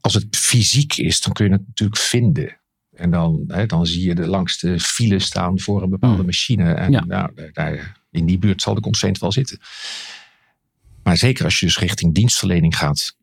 [0.01, 2.61] als het fysiek is, dan kun je het natuurlijk vinden.
[2.93, 6.25] En dan, hè, dan zie je de langste file staan voor een bepaalde Hmm.
[6.27, 6.73] machine.
[6.73, 7.05] En Ja.
[7.05, 9.59] nou, daar- daar, in die buurt zal de constraint wel zitten.
[11.03, 13.17] Maar zeker als je dus richting dienstverlening gaat.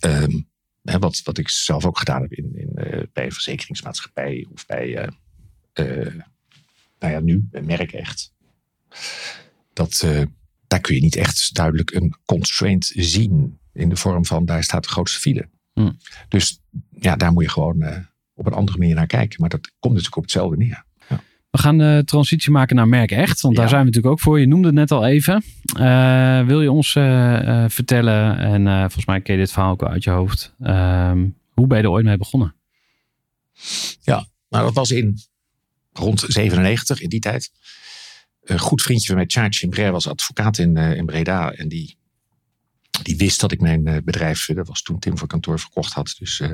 [0.00, 0.40] Ehm,
[0.82, 4.66] hè, wat, wat ik zelf ook gedaan heb in, in, eh, bij een verzekeringsmaatschappij of
[4.66, 5.08] bij, eh,
[5.72, 6.14] eh,
[6.98, 8.34] nou ja, nu, Merk echt.
[9.72, 10.06] Dat,
[10.66, 13.58] daar kun je niet echt duidelijk een constraint zien.
[13.72, 15.48] In de vorm van daar staat de grootste file.
[15.72, 15.98] Hmm.
[16.28, 16.60] Dus
[16.90, 19.40] ja, daar moet je gewoon op een andere manier naar kijken.
[19.40, 20.84] Maar dat komt natuurlijk op hetzelfde neer.
[21.56, 23.70] We gaan de transitie maken naar Merk Echt, want daar Ja.
[23.70, 24.40] zijn we natuurlijk ook voor.
[24.40, 25.44] Je noemde het net al even.
[25.78, 29.84] Eh, wil je ons eh, eh, vertellen, en volgens mij ken je dit verhaal ook
[29.84, 32.54] uit je hoofd, ehm, hoe ben je er ooit mee begonnen?
[34.48, 35.18] Nou, dat was in
[35.92, 37.50] rond 97, in die tijd.
[38.42, 41.52] Een goed vriendje van mij, Charles Chimbrer, was advocaat in, in Breda.
[41.52, 41.96] En die,
[43.02, 46.14] die wist dat ik mijn bedrijf, dat was toen Tim voor kantoor, verkocht had.
[46.18, 46.52] Dus eh,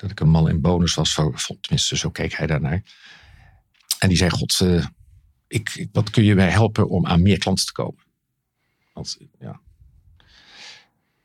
[0.00, 2.82] dat ik een man in bonus was, zo, vond, tenminste zo keek hij daarnaar.
[3.98, 4.86] En die zei, god, eh,
[5.46, 8.04] ik, wat kun je mij helpen om aan meer klanten te komen?
[8.92, 9.60] Want ja,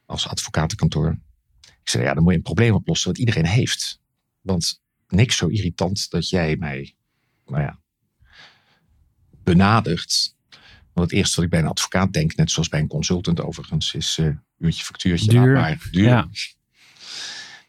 [0.06, 1.18] als advocatenkantoor.
[1.62, 4.00] Ik zei, ja, dan moet je een probleem oplossen wat iedereen heeft.
[4.42, 6.96] Want niks zo irritant dat jij mij,
[7.46, 7.80] nou ja,
[9.44, 10.36] benadert.
[10.94, 13.94] Want het eerste wat ik bij een advocaat denk, net zoals bij een consultant overigens,
[13.94, 15.30] is eh uurtje factuurtje.
[15.30, 15.54] Duur.
[15.54, 16.04] maar, duur.
[16.04, 16.30] Ja.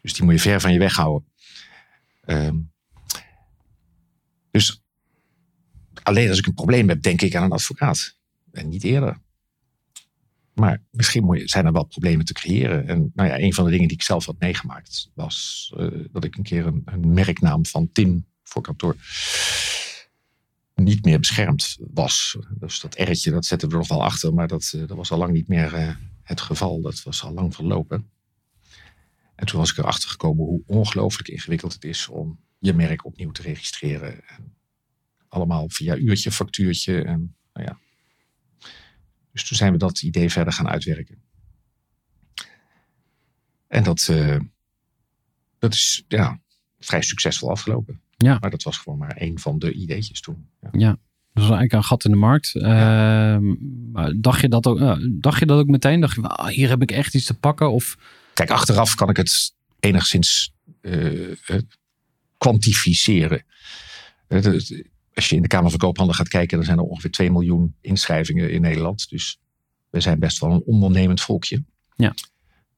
[0.04, 1.28] Dus die moet je ver van je weg houden.
[2.20, 2.56] Ehm,
[4.50, 4.82] dus
[6.02, 8.16] alleen als ik een probleem heb, denk ik aan een advocaat.
[8.52, 9.18] En niet eerder.
[10.54, 12.86] Maar misschien moet je- zijn er wel problemen te creëren.
[12.88, 16.24] En nou ja, een van de dingen die ik zelf had meegemaakt was eh, dat
[16.24, 18.96] ik een keer een, een merknaam van Tim voor kantoor
[20.74, 22.36] niet meer beschermd was.
[22.50, 25.10] Dus dat R'tje, dat zetten we er nog wel achter, maar dat, eh, dat was
[25.10, 26.80] al lang niet meer eh, het geval.
[26.80, 28.10] Dat was al lang verlopen.
[29.34, 33.30] En toen was ik erachter gekomen hoe ongelooflijk ingewikkeld het is om je merk opnieuw
[33.30, 34.28] te registreren.
[34.28, 34.56] En
[35.28, 37.78] allemaal via uurtje, factuurtje en nou ja.
[39.32, 41.22] Dus toen zijn we dat idee verder gaan uitwerken.
[43.66, 44.40] En dat, eh,
[45.58, 46.40] dat is ja,
[46.78, 48.00] vrij succesvol afgelopen.
[48.16, 48.38] Ja.
[48.40, 50.48] Maar dat was gewoon maar één van de ideetjes toen.
[50.72, 50.98] Ja.
[51.32, 52.54] Dat was eigenlijk een gat in de markt.
[52.54, 53.54] Ehm,
[54.20, 56.00] dacht, je dat ook, dacht je dat ook meteen?
[56.00, 57.70] Dacht je, ah, hier heb ik echt iets te pakken?
[57.72, 57.98] Of
[58.34, 61.58] Kijk, achteraf kan ik het enigszins eh,
[62.38, 63.44] kwantificeren.
[64.26, 64.44] Eh,
[65.14, 67.74] Als je in de Kamer van Koophandel gaat kijken, dan zijn er ongeveer 2 miljoen
[67.80, 69.08] inschrijvingen in Nederland.
[69.08, 69.38] Dus
[69.90, 71.64] we zijn best wel een ondernemend volkje.
[71.96, 72.12] Ja.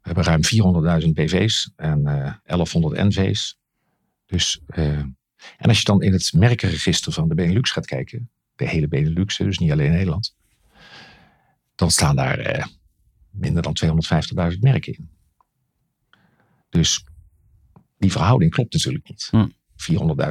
[0.03, 3.59] We hebben ruim 400.000 BV's en eh 1100 NV's.
[4.27, 5.16] Dus, en
[5.59, 9.59] als je dan in het merkenregister van de Benelux gaat kijken, de hele Benelux, dus
[9.59, 10.35] niet alleen Nederland,
[11.75, 12.69] dan staan daar
[13.31, 13.77] minder dan
[14.53, 15.11] 250.000 merken in.
[16.69, 17.05] Dus
[17.99, 19.29] die verhouding klopt natuurlijk niet.
[19.31, 19.47] Hm.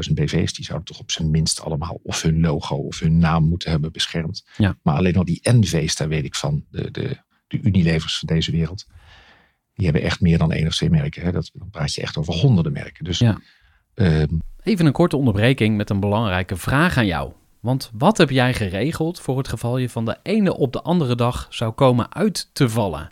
[0.07, 3.43] 400.000 BV's, die zouden toch op zijn minst allemaal of hun logo of hun naam
[3.43, 4.45] moeten hebben beschermd.
[4.57, 4.77] Ja.
[4.81, 7.17] Maar alleen al die NV's, daar weet ik van, de, de,
[7.47, 8.85] de Unilevers van deze wereld,
[9.73, 11.21] die hebben echt meer dan één of twee merken.
[11.23, 11.31] Hè.
[11.31, 13.03] Dat, dan praat je echt over honderden merken.
[13.03, 13.39] Dus Ja.
[13.93, 17.33] ehm, Even een korte onderbreking met een belangrijke vraag aan jou.
[17.59, 21.15] Want wat heb jij geregeld voor het geval je van de ene op de andere
[21.15, 23.11] dag zou komen uit te vallen?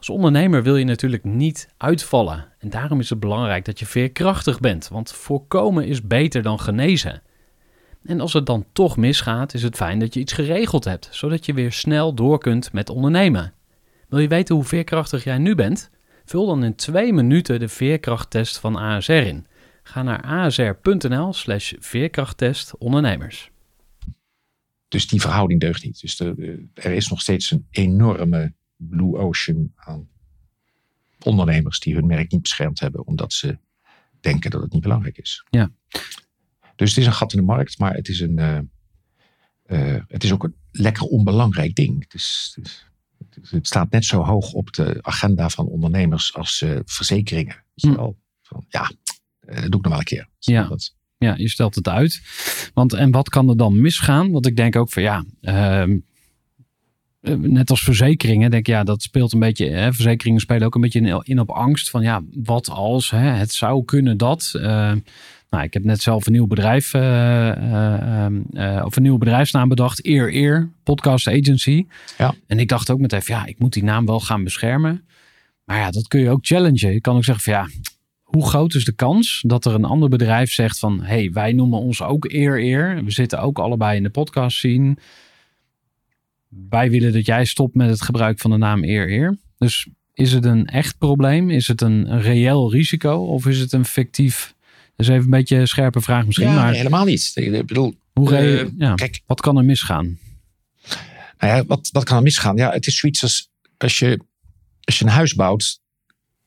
[0.00, 2.46] Als ondernemer wil je natuurlijk niet uitvallen.
[2.58, 7.22] En daarom is het belangrijk dat je veerkrachtig bent, want voorkomen is beter dan genezen.
[8.04, 11.46] En als het dan toch misgaat, is het fijn dat je iets geregeld hebt, zodat
[11.46, 13.52] je weer snel door kunt met ondernemen.
[14.08, 15.90] Wil je weten hoe veerkrachtig jij nu bent?
[16.24, 19.46] Vul dan in twee minuten de veerkrachttest van ASR in.
[19.82, 23.50] Ga naar asr.nl slash veerkrachttest ondernemers.
[24.88, 26.00] Dus die verhouding deugt niet.
[26.00, 26.20] Dus
[26.74, 28.52] er is nog steeds een enorme
[28.88, 30.08] blue ocean aan
[31.22, 33.58] ondernemers die hun merk niet beschermd hebben, omdat ze
[34.20, 35.44] denken dat het niet belangrijk is.
[35.50, 35.70] Ja.
[36.76, 38.58] Dus het is een gat in de markt, maar het is, een, eh,
[39.96, 42.02] eh, het is ook een lekker onbelangrijk ding.
[42.02, 42.66] Het, is, het,
[43.42, 47.54] is- het staat net zo hoog op de agenda van ondernemers als eh, verzekeringen.
[47.54, 47.94] Weet je Hm.
[47.96, 48.18] wel?
[48.42, 48.90] Van, ja,
[49.40, 50.28] dat doe ik nog wel een keer.
[50.38, 50.68] Ja.
[50.68, 52.20] Dat, Ja, je stelt het uit.
[52.74, 54.30] Want en wat kan er dan misgaan?
[54.30, 55.96] Want ik denk ook van ja, ehm, eh,
[57.36, 59.70] net als verzekeringen, denk ik, ja, dat speelt een beetje.
[59.70, 63.52] Hè, verzekeringen spelen ook een beetje in, op angst van ja, wat als hè, het
[63.52, 64.52] zou kunnen dat.
[64.54, 64.92] eh,
[65.50, 69.18] nou, ik heb net zelf een nieuw bedrijf eh, eh, ehm, eh, of een nieuwe
[69.18, 70.06] bedrijfsnaam bedacht.
[70.06, 71.86] Eer Eer Podcast Agency.
[72.18, 72.34] Ja.
[72.46, 75.04] En ik dacht ook meteen, ja, ik moet die naam wel gaan beschermen.
[75.64, 76.92] Maar ja, dat kun je ook challengen.
[76.92, 77.68] Je kan ook zeggen van ja,
[78.22, 81.78] hoe groot is de kans dat er een ander bedrijf zegt van hey, wij noemen
[81.78, 83.04] ons ook Eer Eer.
[83.04, 84.96] We zitten ook allebei in de podcast scene.
[86.68, 89.38] Wij willen dat jij stopt met het gebruik van de naam Eer Eer.
[89.58, 91.50] Dus is het een echt probleem?
[91.50, 93.26] Is het een, een reëel risico?
[93.26, 94.54] Of is het een fictief?
[94.96, 96.48] Dat is even een beetje een scherpe vraag misschien.
[96.48, 97.32] Ja, maar nee, helemaal niet.
[97.34, 100.18] Ik bedoel, hoe eh, ja, kijk, wat kan er misgaan?
[101.38, 102.56] Nou ja, wat, wat kan er misgaan?
[102.56, 103.50] Ja, het is zoiets als
[103.82, 104.20] als je,
[104.84, 105.80] als je een huis bouwt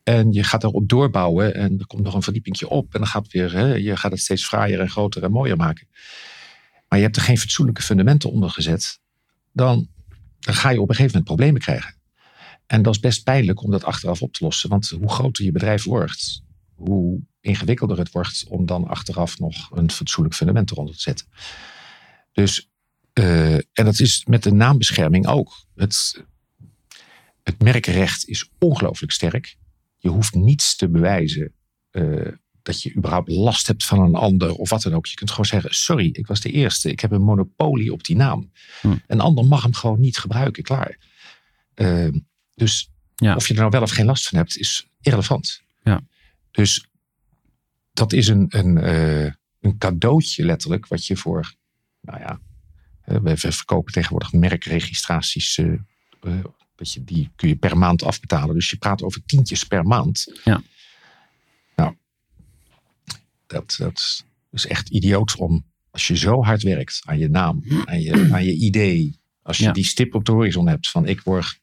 [0.04, 3.32] en je gaat erop doorbouwen en er komt nog een verdiepingje op en dan gaat
[3.32, 5.88] weer, hè, je gaat het steeds fraaier en groter en mooier maken.
[6.88, 9.00] Maar je hebt er geen fatsoenlijke fundamenten onder gezet,
[9.54, 9.88] dan,
[10.40, 11.96] ga je op een gegeven moment problemen krijgen.
[12.66, 15.52] En dat is best pijnlijk om dat achteraf op te lossen, want hoe groter je
[15.52, 16.42] bedrijf wordt,
[16.76, 21.28] hoe ingewikkelder het wordt om dan achteraf nog een fatsoenlijk fundament eronder te zetten.
[22.32, 22.70] Dus
[23.14, 25.66] eh, en dat is met de naambescherming ook.
[25.76, 26.24] Het,
[27.44, 29.58] het merkrecht is ongelooflijk sterk.
[29.98, 31.54] Je hoeft niets te bewijzen
[31.90, 32.32] eh,
[32.64, 35.06] dat je überhaupt last hebt van een ander of wat dan ook.
[35.06, 36.92] Je kunt gewoon zeggen: Sorry, ik was de eerste.
[36.92, 38.52] Ik heb een monopolie op die naam.
[38.82, 38.96] Hm.
[39.08, 40.64] Een ander mag hem gewoon niet gebruiken.
[40.64, 40.98] Klaar.
[41.74, 42.08] Eh,
[42.56, 43.36] dus Ja.
[43.36, 45.62] of je er nou wel of geen last van hebt, is irrelevant.
[45.84, 46.02] Ja.
[46.52, 46.86] Dus
[47.94, 51.54] dat is een, een, eh, een cadeautje letterlijk, wat je voor,
[52.02, 52.40] nou ja,
[53.02, 55.60] eh, we verkopen tegenwoordig merkregistraties.
[56.76, 58.56] dat je, die kun je per maand afbetalen.
[58.56, 60.42] Dus je praat over tientjes per maand.
[60.44, 60.62] Ja.
[63.54, 68.02] Dat, dat is echt idioot om, als je zo hard werkt aan je naam, aan
[68.02, 69.20] je, aan je idee.
[69.42, 69.72] Als je Ja.
[69.72, 71.60] die stip op de horizon hebt van ik word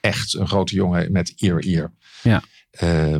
[0.00, 1.92] echt een grote jongen met ear ear.
[2.22, 2.42] Ja.
[2.70, 3.16] Eh,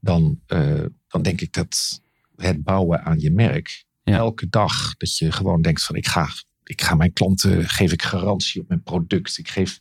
[0.00, 2.00] dan, eh, dan denk ik dat
[2.36, 3.84] het bouwen aan je merk.
[4.02, 4.16] Ja.
[4.16, 6.28] Elke dag dat je gewoon denkt van ik ga,
[6.64, 9.38] ik ga mijn klanten, geef ik garantie op mijn product.
[9.38, 9.80] Ik geef,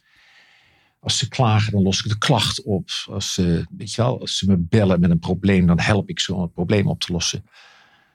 [1.08, 2.89] als ze klagen, dan los ik de klacht op.
[3.06, 6.20] Als ze, weet je wel, als ze me bellen met een probleem, dan help ik
[6.20, 7.46] ze om het probleem op te lossen.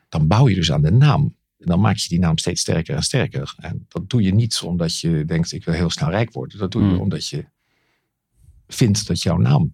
[0.08, 1.36] Dan bouw je dus aan de naam.
[1.58, 3.54] En dan maak je die naam steeds sterker en sterker.
[3.56, 6.58] En dat doe je niet omdat je denkt ik wil heel snel rijk worden.
[6.58, 7.00] Dat doe je Hmm.
[7.00, 7.44] omdat je
[8.66, 9.72] vindt dat jouw naam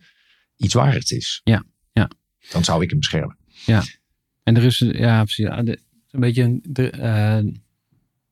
[0.57, 1.41] iets waard is.
[1.45, 2.11] Ja, ja.
[2.51, 3.37] Dan zou ik hem beschermen.
[4.43, 5.45] En er is, ja, precies.
[5.47, 7.37] ja, de- een beetje, een- de, eh,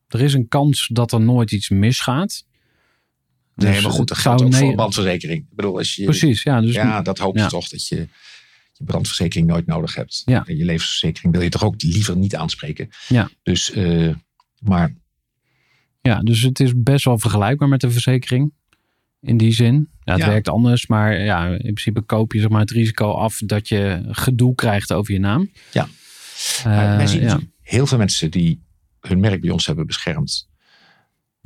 [0.09, 2.45] er is een kans dat er nooit iets misgaat.
[3.57, 5.41] Nee, Dus maar goed, dat het geldt ook voor een brandverzekering.
[5.41, 6.61] Ik bedoel, als je, Precies, ja.
[6.61, 7.49] Dus ja, dat hoop je ja.
[7.49, 8.09] toch dat je
[8.73, 10.23] je brandverzekering nooit nodig hebt.
[10.25, 10.45] Ja.
[10.47, 12.89] En je levensverzekering wil je toch ook liever niet aanspreken.
[13.09, 13.31] Ja.
[13.43, 14.15] Dus, eh,
[14.59, 14.95] maar
[16.03, 18.53] Ja, dus het is best wel vergelijkbaar met de verzekering.
[19.21, 19.89] In die zin.
[20.05, 20.29] Ja, het Ja.
[20.29, 20.87] werkt anders.
[20.87, 24.93] Maar ja, in principe koop je zeg maar, het risico af dat je gedoe krijgt
[24.93, 25.51] over je naam.
[25.73, 25.89] Ja.
[26.65, 27.27] Eh, wij zien ja.
[27.27, 28.63] natuurlijk heel veel mensen die
[29.01, 30.49] hun merk bij ons hebben beschermd,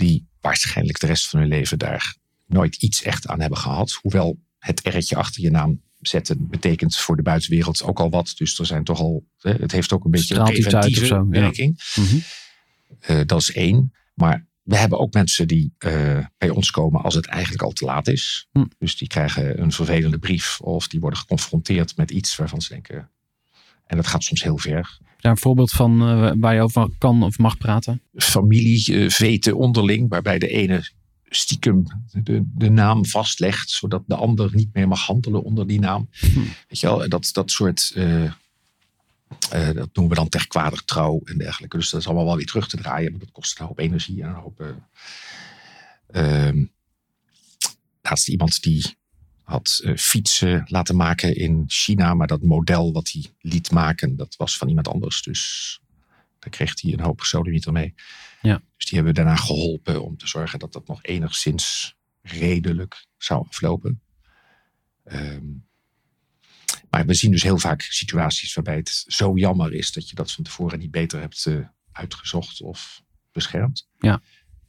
[0.01, 3.93] die waarschijnlijk de rest van hun leven daar nooit iets echt aan hebben gehad.
[3.93, 8.35] Hoewel het R'tje achter je naam zetten betekent voor de buitenwereld ook al wat.
[8.37, 11.41] Dus er zijn toch al, het heeft ook een beetje een preventieve zo, ja.
[11.41, 11.81] werking.
[11.95, 12.17] Mhm.
[13.01, 13.93] Eh, dat is één.
[14.15, 17.85] Maar we hebben ook mensen die eh, bij ons komen als het eigenlijk al te
[17.85, 18.49] laat is.
[18.53, 18.65] Hm.
[18.79, 23.11] Dus die krijgen een vervelende brief of die worden geconfronteerd met iets waarvan ze denken.
[23.87, 24.99] En dat gaat soms heel ver.
[25.21, 28.03] Daar een voorbeeld van eh, waar je over kan of mag praten.
[28.15, 30.91] Familie, eh, veten onderling, waarbij de ene
[31.29, 36.09] stiekem de, de naam vastlegt, zodat de ander niet meer mag handelen onder die naam.
[36.13, 36.39] Hm.
[36.69, 37.93] Weet je wel, dat, dat soort.
[37.95, 38.33] eh,
[39.51, 41.77] dat noemen we dan techkwadig trouw en dergelijke.
[41.77, 43.11] Dus dat is allemaal wel weer terug te draaien.
[43.11, 44.75] Maar dat kost een hoop energie en een hoop.
[46.07, 46.65] ehm,
[48.03, 48.99] laatst iemand die
[49.51, 52.15] had eh, fietsen laten maken in China.
[52.15, 55.23] Maar dat model wat hij liet maken, dat was van iemand anders.
[55.23, 55.81] Dus
[56.39, 57.95] daar kreeg hij een hoop gesodemieter mee.
[58.43, 58.63] Ja.
[58.77, 63.47] Dus die hebben we daarna geholpen om te zorgen dat dat nog enigszins redelijk zou
[63.49, 64.03] aflopen.
[65.05, 65.47] Ehm,
[66.91, 70.33] maar we zien dus heel vaak situaties waarbij het zo jammer is dat je dat
[70.33, 71.59] van tevoren niet beter hebt eh,
[71.93, 73.89] uitgezocht of beschermd.
[73.99, 74.23] Ja.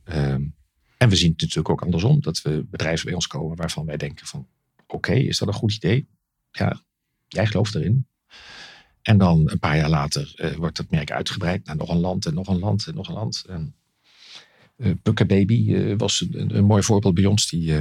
[0.04, 0.44] Ehm,
[0.98, 3.98] en we zien het natuurlijk ook andersom, dat we bedrijven bij ons komen waarvan wij
[3.98, 4.48] denken van
[4.94, 6.08] oké, is dat een goed idee?
[6.52, 6.82] Ja,
[7.28, 8.08] jij gelooft erin.
[9.02, 12.26] En dan een paar jaar later eh, wordt het merk uitgebreid naar nog een land
[12.26, 13.44] en nog een land en nog een land.
[13.48, 13.76] En,
[15.02, 17.50] Pucka Baby eh, was een, een mooi voorbeeld bij ons.
[17.50, 17.78] Die,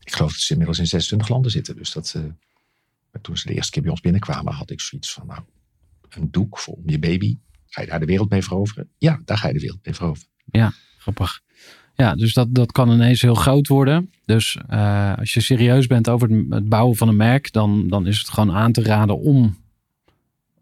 [0.00, 1.76] ik geloof dat ze inmiddels in 26 landen zitten.
[1.76, 2.16] Dus dat,
[3.20, 5.42] toen ze de eerste keer bij ons binnenkwamen, had ik zoiets van, nou,
[6.08, 7.38] een doek voor je baby.
[7.66, 8.90] Ga je daar de wereld mee veroveren?
[8.98, 10.28] Ja, daar ga je de wereld mee veroveren.
[10.98, 11.42] Grappig.
[11.94, 14.10] Ja, dus dat, dat kan ineens heel groot worden.
[14.24, 18.06] Dus eh, als je serieus bent over het, het bouwen van een merk, dan, dan
[18.06, 19.56] is het gewoon aan te raden om,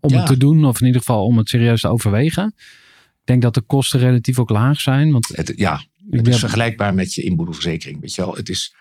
[0.01, 0.17] om Ja.
[0.17, 0.65] het te doen.
[0.65, 2.55] Of in ieder geval om het serieus te overwegen.
[3.21, 5.13] Ik denk dat de kosten relatief ook laag zijn.
[5.13, 8.01] Want Het, ja, het is vergelijkbaar met je inboedelverzekering.
[8.01, 8.75] Weet je wel, het is,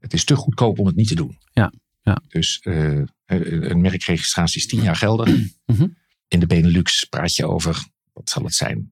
[0.00, 1.38] het is te goedkoop om het niet te doen.
[1.52, 2.22] Ja, ja.
[2.28, 5.28] Dus eh, een merkregistratie is tien jaar geldig.
[5.66, 5.86] Mhm.
[6.28, 8.91] In de Benelux praat je over, wat zal het zijn?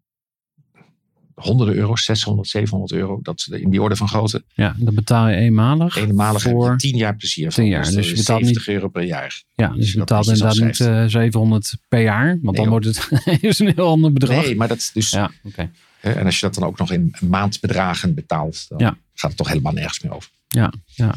[1.40, 3.18] Honderden euro's, 600, 700 euro.
[3.22, 4.44] Dat is in die orde van grootte.
[4.54, 5.96] ja, dan betaal je eenmalig.
[5.96, 7.62] Eenmalig voor, tien jaar plezier van.
[7.62, 7.84] tien jaar.
[7.84, 9.42] Dus, Dus dat je betaalt 70 euro per jaar.
[9.54, 11.04] ja, dus je dat betaalt inderdaad niet afschrijft.
[11.14, 12.26] eh, 700 per jaar.
[12.28, 12.68] Want Nee, dan joh.
[12.70, 14.44] wordt het is een heel ander bedrag.
[14.44, 15.10] Nee, maar dat is dus.
[15.10, 15.70] Ja, oké.
[16.00, 18.96] hè, En als je dat dan ook nog in maandbedragen betaalt, dan Ja.
[19.14, 20.30] gaat het toch helemaal nergens meer over.
[20.48, 21.14] Ja, ja.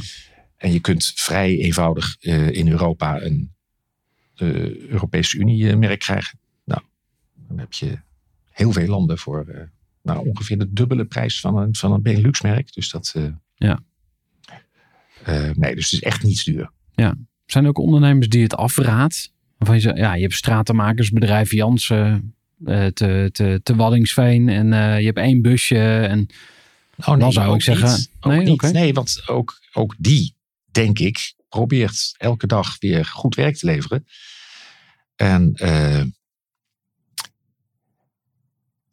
[0.58, 3.52] En je kunt vrij eenvoudig eh, in Europa een
[4.36, 6.40] eh, Europese Unie eh, merk krijgen.
[6.66, 6.82] Nou,
[7.48, 7.98] dan heb je
[8.50, 9.70] heel veel landen voor
[10.04, 12.74] nou, ongeveer de dubbele prijs van een, van een Benelux merk.
[12.74, 13.14] Dus dat.
[13.16, 13.26] eh,
[13.56, 13.80] Ja.
[15.24, 16.72] eh, nee, dus het is echt niet duur.
[17.46, 19.32] Zijn er ook ondernemers die het afraadt?
[19.58, 22.36] Waarvan je ja, je hebt stratenmakersbedrijf Jansen
[22.66, 24.68] eh, te, te, te Waddingsveen en
[25.00, 25.78] je hebt één busje.
[26.00, 26.28] En
[26.98, 28.10] Oh, Dan zou ik zeggen- niet.
[28.20, 28.62] Ook nee, niet.
[28.72, 30.36] nee, want ook, ook die,
[30.72, 34.06] denk ik, probeert elke dag weer goed werk te leveren.
[35.16, 35.54] En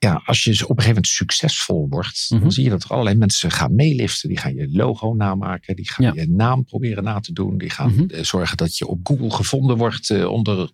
[0.02, 2.40] ja, als je op een gegeven moment succesvol wordt, Mhm.
[2.40, 4.28] dan zie je dat er allerlei mensen gaan meeliften.
[4.28, 6.12] Die gaan je logo namaken, die gaan Ja.
[6.22, 7.58] je naam proberen na te doen.
[7.58, 8.04] Die gaan Mhm.
[8.10, 10.70] eh, zorgen dat je op Google gevonden wordt eh, onder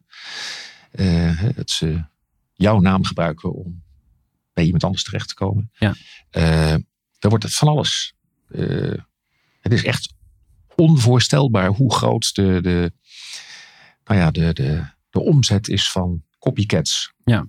[0.90, 2.04] eh, dat ze
[2.52, 3.82] jouw naam gebruiken om
[4.52, 5.70] bij iemand anders terecht te komen.
[5.78, 5.94] Ja.
[7.18, 8.14] Dan wordt het van alles.
[9.60, 10.14] Het is echt
[10.76, 12.92] onvoorstelbaar hoe groot de, de,
[14.04, 17.12] nou ja, de, de, de omzet is van copycats.
[17.24, 17.48] Ja,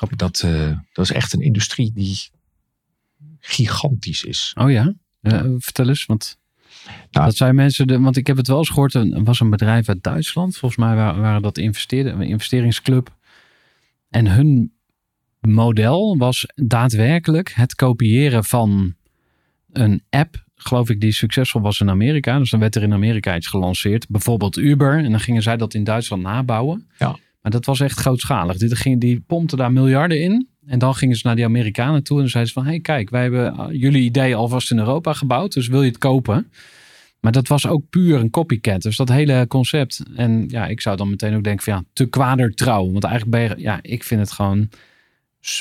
[0.00, 0.18] grappig.
[0.18, 2.18] Dat, eh, dat is echt een industrie die
[3.38, 4.52] gigantisch is.
[4.58, 4.94] Oh ja?
[5.20, 6.38] Eh, vertel eens, want
[7.10, 7.26] Nou.
[7.26, 9.88] dat zijn mensen, de, want ik heb het wel eens gehoord, er was een bedrijf
[9.88, 13.16] uit Duitsland, volgens mij waren, waren dat investeerden, een investeringsclub.
[14.10, 14.72] En hun
[15.40, 18.94] model was daadwerkelijk het kopiëren van
[19.72, 22.38] een app, geloof ik, die succesvol was in Amerika.
[22.38, 24.98] Dus dan werd er in Amerika iets gelanceerd, bijvoorbeeld Uber.
[24.98, 26.88] En dan gingen zij dat in Duitsland nabouwen.
[26.98, 27.16] Ja.
[27.42, 28.56] Maar dat was echt grootschalig.
[28.56, 30.48] Die, ging, die pompte daar miljarden in.
[30.66, 32.68] En dan gingen ze naar die Amerikanen toe en zeiden ze van...
[32.68, 35.88] hé, hey, kijk, wij hebben uh, jullie idee alvast in Europa gebouwd, dus wil je
[35.88, 36.50] het kopen?
[37.20, 38.82] Maar dat was ook puur een copycat.
[38.82, 40.02] Dus dat hele concept.
[40.14, 42.90] En ja, ik zou dan meteen ook denken van ja, te kwader trouw.
[42.90, 44.68] Want eigenlijk ben je, ja, ik vind het gewoon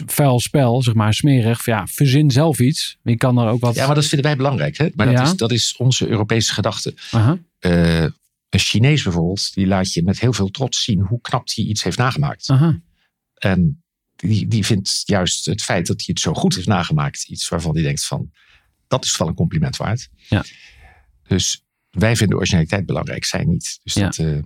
[0.06, 1.66] vuil spel, zeg maar, smerig.
[1.66, 2.98] Ja, verzin zelf iets.
[3.04, 3.76] Je kan er ook wat...
[3.76, 4.78] Ja, maar dat vinden wij belangrijk.
[4.78, 4.88] Hè?
[4.96, 6.94] Maar dat, is, dat is onze Europese gedachte.
[7.60, 8.06] Eh,
[8.50, 11.84] een Chinees bijvoorbeeld, die laat je met heel veel trots zien hoe knap hij iets
[11.84, 12.50] heeft nagemaakt.
[12.50, 12.82] aha.
[13.34, 13.84] En
[14.16, 17.74] die, die vindt juist het feit dat hij het zo goed heeft nagemaakt iets waarvan
[17.74, 18.32] hij denkt van,
[18.88, 20.10] dat is wel een compliment waard.
[20.30, 20.44] Ja.
[21.28, 23.80] Dus wij vinden originaliteit belangrijk, zij niet.
[23.84, 24.02] Dus, Ja.
[24.02, 24.38] dat, eh,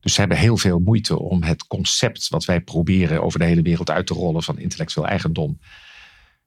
[0.00, 3.62] dus ze hebben heel veel moeite om het concept wat wij proberen over de hele
[3.62, 5.58] wereld uit te rollen van intellectueel eigendom,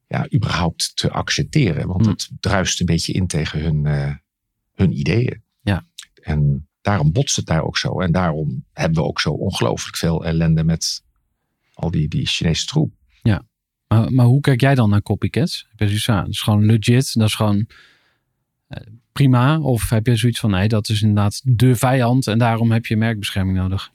[0.06, 1.86] ja, überhaupt te accepteren.
[1.86, 2.06] Want Hm.
[2.08, 4.14] dat druist een beetje in tegen hun, eh,
[4.74, 5.42] hun ideeën.
[5.62, 5.86] Ja.
[6.22, 8.00] En daarom botst het daar ook zo.
[8.00, 11.02] En daarom hebben we ook zo ongelooflijk veel ellende met
[11.74, 12.92] al die, die Chinese troep.
[13.88, 15.66] Maar, maar hoe kijk jij dan naar copycats?
[15.68, 17.66] Heb je zoiets ja, dat is gewoon legit, dat is gewoon
[18.68, 19.60] eh, prima?
[19.60, 22.96] Of heb je zoiets van, nee, dat is inderdaad de vijand en daarom heb je
[22.96, 23.90] merkbescherming nodig?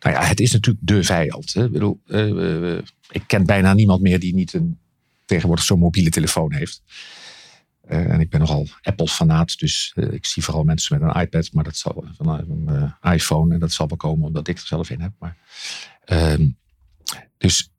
[0.00, 1.52] Nou ja, het is natuurlijk de vijand.
[1.52, 1.64] Hè.
[1.64, 4.78] Ik, bedoel, eh, eh, ik ken bijna niemand meer die niet een,
[5.24, 6.82] tegenwoordig zo'n mobiele telefoon heeft.
[7.86, 11.52] Eh, en ik ben nogal Apple-fanaat, dus eh, ik zie vooral mensen met een iPad,
[11.52, 12.68] maar dat zal van een
[13.00, 15.12] eh, iPhone en dat zal wel komen omdat ik er zelf in heb.
[15.18, 15.36] Maar,
[16.04, 16.48] ehm,
[17.36, 17.70] dus,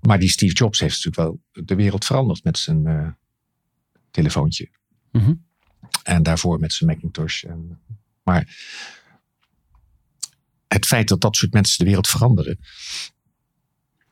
[0.00, 3.08] maar die Steve Jobs heeft natuurlijk wel de wereld veranderd met zijn eh,
[4.10, 4.70] telefoontje.
[5.12, 5.34] Mhm.
[6.02, 7.44] En daarvoor met zijn Macintosh.
[7.44, 7.80] En,
[8.22, 8.56] maar
[10.68, 12.58] het feit dat dat soort mensen de wereld veranderen.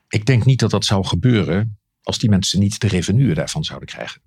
[0.07, 3.87] Ik denk niet dat dat zou gebeuren als die mensen niet de revenue daarvan zouden
[3.87, 4.21] krijgen.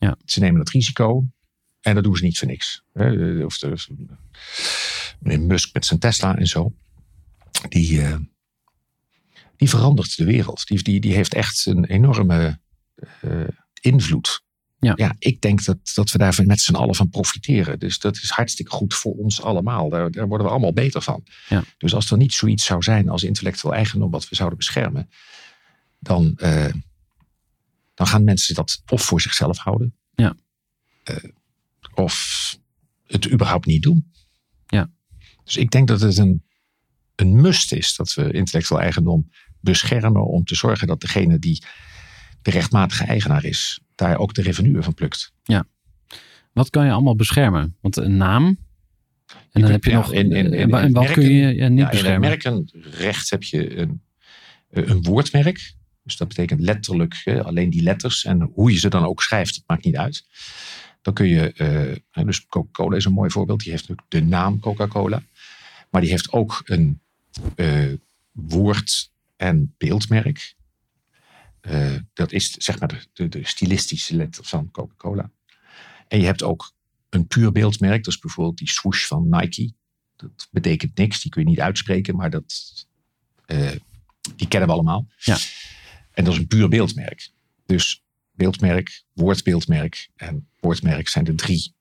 [0.00, 0.16] Ja.
[0.24, 1.26] Ze nemen het risico
[1.80, 2.82] en dat doen ze niet voor niks.
[2.92, 3.44] hè.
[3.44, 3.76] Of de,
[5.18, 6.72] meneer Musk met zijn Tesla en zo.
[7.68, 8.16] Die, eh,
[9.56, 10.66] die verandert de wereld.
[10.66, 12.60] Die, die, die heeft echt een enorme
[13.20, 13.48] eh,
[13.80, 14.42] invloed.
[14.78, 14.92] Ja.
[14.96, 17.78] ja, ik denk dat, dat we daar met z'n allen van profiteren.
[17.78, 19.88] Dus dat is hartstikke goed voor ons allemaal.
[19.88, 21.24] Daar, daar worden we allemaal beter van.
[21.48, 21.64] Ja.
[21.78, 25.10] Dus als er niet zoiets zou zijn als intellectueel eigendom wat we zouden beschermen,
[25.98, 26.72] dan, eh,
[28.00, 30.34] dan gaan mensen dat of voor zichzelf houden, Ja.
[31.02, 31.16] eh,
[31.94, 32.58] of
[33.06, 34.12] het überhaupt niet doen.
[34.66, 34.90] Ja.
[35.44, 36.44] Dus ik denk dat het een,
[37.14, 39.30] een must is dat we intellectueel eigendom
[39.60, 41.62] beschermen om te zorgen dat degene die
[42.42, 45.32] de rechtmatige eigenaar is, daar ook de revenue van plukt.
[46.52, 47.76] Wat kan je allemaal beschermen?
[47.80, 48.58] Want een naam.
[49.50, 50.12] En dan heb je ja, nog.
[50.12, 52.20] in- in- in- wat kun je ja, niet Ja, in beschermen?
[52.28, 54.02] merkenrecht heb je een,
[54.70, 55.74] een woordmerk.
[56.02, 58.24] Dus dat betekent letterlijk alleen die letters.
[58.24, 60.24] En hoe je ze dan ook schrijft, dat maakt niet uit.
[61.02, 61.52] Dan kun je,
[62.12, 63.60] eh, dus Coca-Cola is een mooi voorbeeld.
[63.60, 65.22] Die heeft natuurlijk de naam Coca-Cola.
[65.90, 67.00] Maar die heeft ook een
[67.56, 67.92] eh,
[68.32, 70.54] woord- en beeldmerk.
[71.60, 75.30] Eh, dat is zeg maar de, de, de stilistische letter van Coca-Cola.
[76.08, 76.72] En je hebt ook
[77.08, 78.04] een puur beeldmerk.
[78.04, 79.72] Dat is bijvoorbeeld die swoosh van Nike.
[80.16, 82.54] Dat betekent niks, die kun je niet uitspreken, maar dat,
[84.36, 85.06] die kennen we allemaal.
[85.16, 85.38] Ja.
[86.20, 87.30] En dat is een puur beeldmerk.
[87.66, 88.02] Dus
[88.32, 91.74] beeldmerk, woordbeeldmerk en woordmerk zijn de drie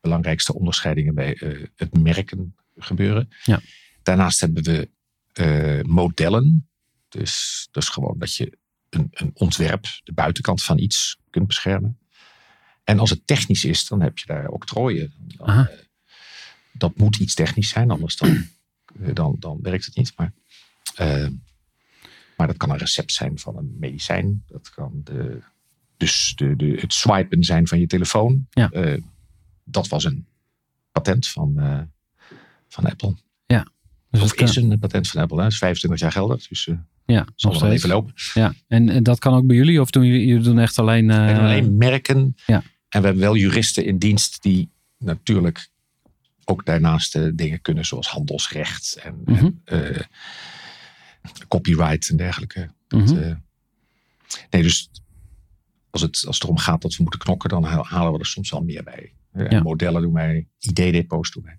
[0.00, 3.28] belangrijkste onderscheidingen bij eh, het merken gebeuren.
[3.44, 3.60] Ja.
[4.02, 4.88] Daarnaast hebben we
[5.32, 6.68] eh, modellen.
[7.08, 8.58] Dus dat is gewoon dat je
[8.88, 11.98] een, een ontwerp, de buitenkant van iets kunt beschermen.
[12.84, 15.12] En als het technisch is, dan heb je daar octrooien.
[15.18, 15.66] Dan, eh,
[16.72, 18.46] dat moet iets technisch zijn, anders dan,
[18.94, 20.12] dan, dan werkt het niet.
[20.16, 20.32] Maar,
[22.36, 24.42] maar dat kan een recept zijn van een medicijn.
[24.46, 25.38] Dat kan de,
[25.96, 28.46] dus de, de, het swipen zijn van je telefoon.
[28.50, 28.70] Ja.
[28.70, 29.02] Eh,
[29.64, 30.26] dat was een
[30.92, 31.80] patent van, eh,
[32.68, 33.14] van Apple.
[34.10, 35.36] Dus of kan- is een patent van Apple.
[35.36, 35.42] Hè?
[35.42, 36.46] Dat is 25 jaar geldig.
[36.48, 36.74] Dus eh
[37.06, 38.12] ja, zal nog wel even lopen.
[38.34, 38.54] Ja.
[38.68, 39.80] En, en dat kan ook bij jullie?
[39.80, 41.08] Of doen jullie, jullie doen echt alleen.
[41.08, 42.34] hebben alleen merken.
[42.46, 42.56] ja.
[42.88, 44.68] En we hebben wel juristen in dienst die
[44.98, 45.68] natuurlijk
[46.44, 49.50] ook daarnaast dingen kunnen zoals handelsrecht en, Mhm.
[49.64, 50.06] en,
[51.48, 52.70] copyright en dergelijke.
[52.88, 53.16] mhm.
[53.16, 53.34] Eh,
[54.50, 54.90] nee, dus
[55.90, 58.50] als het, als het erom gaat dat we moeten knokken, dan halen we er soms
[58.50, 59.12] wel meer bij.
[59.32, 59.62] Eh, Ja.
[59.62, 61.58] Modellen doen wij, ID-depots doen wij.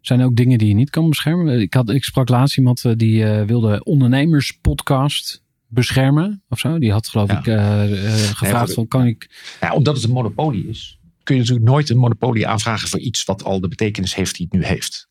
[0.00, 1.60] Zijn er ook dingen die je niet kan beschermen?
[1.60, 6.78] Ik, had, ik sprak laatst iemand eh, die eh, wilde ondernemerspodcast beschermen of zo.
[6.78, 7.38] Die had geloof Ja.
[7.38, 9.30] ik eh, eh, gevraagd van kan ik...
[9.60, 13.24] Ja, omdat het een monopolie is, kun je natuurlijk nooit een monopolie aanvragen voor iets
[13.24, 15.08] wat al de betekenis heeft die het nu heeft.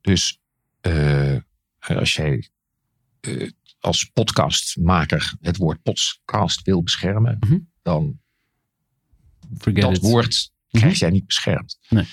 [0.00, 0.40] Dus
[0.80, 1.36] eh,
[1.86, 2.48] als jij
[3.20, 7.58] eh, als podcastmaker het woord podcast wil beschermen, Mhm.
[7.82, 8.20] dan
[9.58, 10.00] Forget dat it.
[10.02, 11.78] woord krijg jij niet beschermd.
[11.88, 12.06] Nee.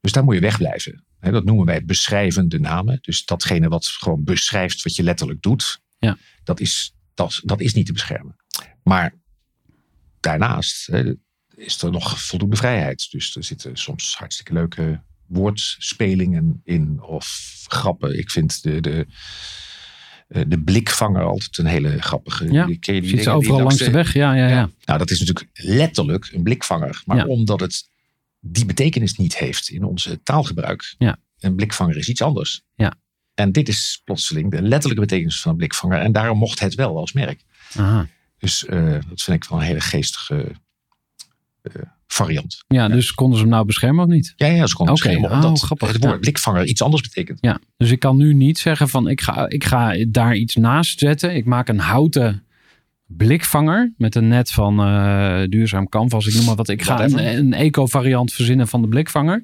[0.00, 1.04] Dus daar moet je wegblijven.
[1.20, 2.98] Dat noemen wij beschrijvende namen.
[3.00, 6.18] Dus datgene wat gewoon beschrijft wat je letterlijk doet, Ja.
[6.44, 8.36] dat, is, dat, dat is niet te beschermen.
[8.82, 9.14] Maar
[10.20, 11.14] daarnaast hè,
[11.54, 13.10] is er nog voldoende vrijheid.
[13.10, 18.18] Dus er zitten soms hartstikke leuke woordspelingen in of grappen.
[18.18, 19.06] Ik vind de, de,
[20.28, 22.52] eh, de blikvanger altijd een hele grappige.
[22.52, 24.12] Ja, Ken je die die overal langs de weg.
[24.12, 24.70] Ja, ja, ja.
[24.84, 27.02] nou, dat is natuurlijk letterlijk een blikvanger.
[27.04, 27.24] Maar Ja.
[27.24, 27.88] omdat het
[28.40, 30.94] die betekenis niet heeft in onze taalgebruik.
[30.98, 31.16] Ja.
[31.38, 32.62] Een blikvanger is iets anders.
[32.74, 32.94] Ja.
[33.34, 35.98] En dit is plotseling de letterlijke betekenis van een blikvanger.
[35.98, 37.42] En daarom mocht het wel als merk.
[37.76, 38.08] Aha.
[38.38, 40.52] Dus eh, dat vind ik wel een hele geestige
[41.62, 41.82] eh,
[42.12, 42.64] variant.
[42.68, 44.32] Ja, dus konden ze hem nou beschermen of niet?
[44.36, 45.30] Ja, ja, ze konden Oké, beschermen.
[45.38, 45.88] oh, Omdat grappig.
[45.92, 46.18] het woord Ja.
[46.20, 47.38] blikvanger iets anders betekent.
[47.40, 50.98] Ja, dus ik kan nu niet zeggen van ik ga, ik ga daar iets naast
[50.98, 51.34] zetten.
[51.34, 52.44] Ik maak een houten
[53.06, 56.26] blikvanger met een net van eh, duurzaam canvas.
[56.26, 56.68] Ik noem maar wat.
[56.68, 57.38] Ik ga een, Whatever.
[57.38, 59.42] een eco-variant verzinnen van de blikvanger.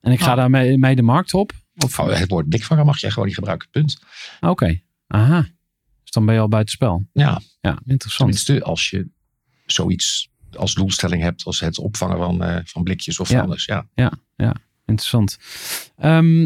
[0.00, 0.36] En ik ga Ah.
[0.36, 1.52] daarmee mee de markt op.
[1.76, 3.68] Of, Oh, het woord blikvanger mag je gewoon niet gebruiken.
[3.70, 3.98] Punt.
[4.40, 5.40] Oké, aha.
[6.02, 7.06] Dus dan ben je al buitenspel.
[7.12, 8.16] Ja, Ja, interessant.
[8.16, 9.06] tenminste als je
[9.66, 13.40] zoiets als doelstelling hebt als het opvangen van, eh, van blikjes of Ja.
[13.40, 13.64] anders.
[13.64, 13.86] Ja.
[14.86, 15.38] Interessant.
[15.98, 16.40] Ehm,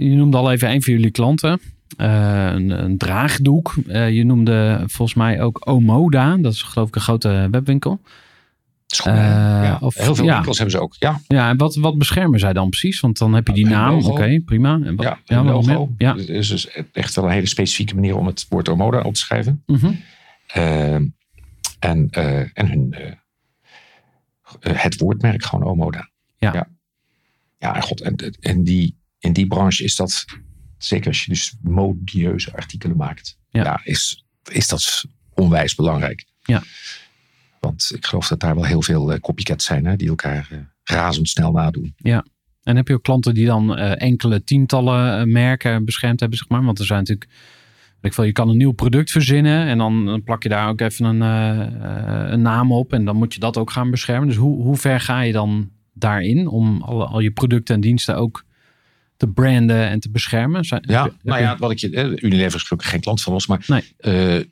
[0.00, 1.60] je noemde al even een van jullie klanten.
[1.96, 3.74] Eh, een, een draagdoek.
[3.88, 6.36] Eh, je noemde volgens mij ook Omoda.
[6.36, 8.00] Dat is geloof ik een grote webwinkel.
[9.04, 9.78] Ja.
[9.80, 10.34] of- Heel veel ja.
[10.34, 10.94] winkels hebben ze ook.
[10.98, 13.00] Ja, Ja, en wat, wat beschermen zij dan precies?
[13.00, 14.04] Want dan heb je die naam.
[14.04, 14.80] Oké, prima.
[14.84, 15.90] En wat, ja, ja, logo.
[15.98, 16.16] Ja.
[16.16, 19.20] Het is dus echt wel een hele specifieke manier om het woord Omoda op te
[19.20, 19.62] schrijven.
[19.66, 19.92] Mhm.
[20.46, 22.08] Eh, en,
[22.54, 22.94] en hun,
[24.60, 26.10] het woordmerk gewoon Omoda.
[26.36, 26.52] Ja.
[26.52, 26.68] Ja,
[27.58, 28.00] ja en god.
[28.00, 30.24] En, en die, in die branche is dat,
[30.78, 33.64] zeker als je dus modieuze artikelen maakt, Ja.
[33.64, 33.80] ja.
[33.84, 36.24] is, is dat onwijs belangrijk.
[36.42, 36.62] Ja.
[37.60, 40.58] Want ik geloof dat daar wel heel veel eh, copycats zijn hè, die elkaar eh,
[40.84, 41.94] razendsnel nadoen.
[42.62, 46.48] En heb je ook klanten die dan eh, enkele tientallen eh, merken beschermd hebben, zeg
[46.48, 46.64] maar?
[46.64, 47.30] Want er zijn natuurlijk.
[48.02, 50.80] Ik veel, je kan een nieuw product verzinnen en dan, dan plak je daar ook
[50.80, 51.60] even een, eh,
[52.24, 52.92] eh, een naam op.
[52.92, 54.28] En dan moet je dat ook gaan beschermen.
[54.28, 58.16] Dus hoe, hoe ver ga je dan daarin om al, al je producten en diensten
[58.16, 58.44] ook
[59.16, 60.64] te branden en te beschermen?
[60.64, 63.32] Zijn, Ja, je- nou ja, wat ik je, eh, Unilever is gelukkig geen klant van
[63.32, 64.50] ons, maar Nee.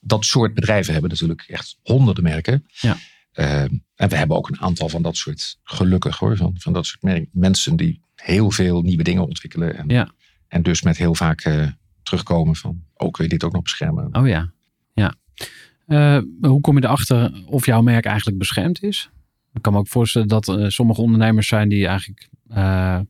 [0.00, 2.66] dat soort bedrijven hebben natuurlijk echt honderden merken.
[2.80, 2.96] Ja.
[3.32, 7.02] En we hebben ook een aantal van dat soort, gelukkig hoor, van, van dat soort
[7.02, 9.76] merk, mensen die heel veel nieuwe dingen ontwikkelen.
[9.76, 10.10] En, Ja.
[10.48, 11.44] en dus met heel vaak
[12.12, 14.08] terugkomen van, oh kun je dit ook nog beschermen?
[14.16, 14.52] Oh ja.
[14.92, 15.14] Ja,
[15.86, 19.10] Eh, hoe kom je erachter of jouw merk eigenlijk beschermd is?
[19.52, 23.00] Ik kan me ook voorstellen dat eh, sommige ondernemers zijn die eigenlijk eh,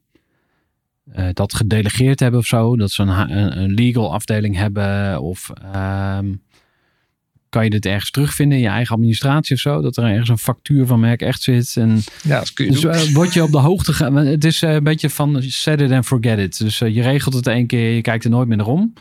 [1.32, 2.76] dat gedelegeerd hebben of zo.
[2.76, 5.20] Dat ze een, een legal afdeling hebben.
[5.20, 6.34] Of ehm,
[7.52, 9.80] kan je dit ergens terugvinden in je eigen administratie of zo?
[9.80, 11.76] Dat er ergens een factuur van merk echt zit.
[11.76, 14.16] En Ja, dat kun je dus eh, word je op de hoogte gaan.
[14.16, 16.58] Het is eh, een beetje van set it and forget it.
[16.58, 18.92] Dus eh, je regelt het één keer, je kijkt er nooit meer naar om.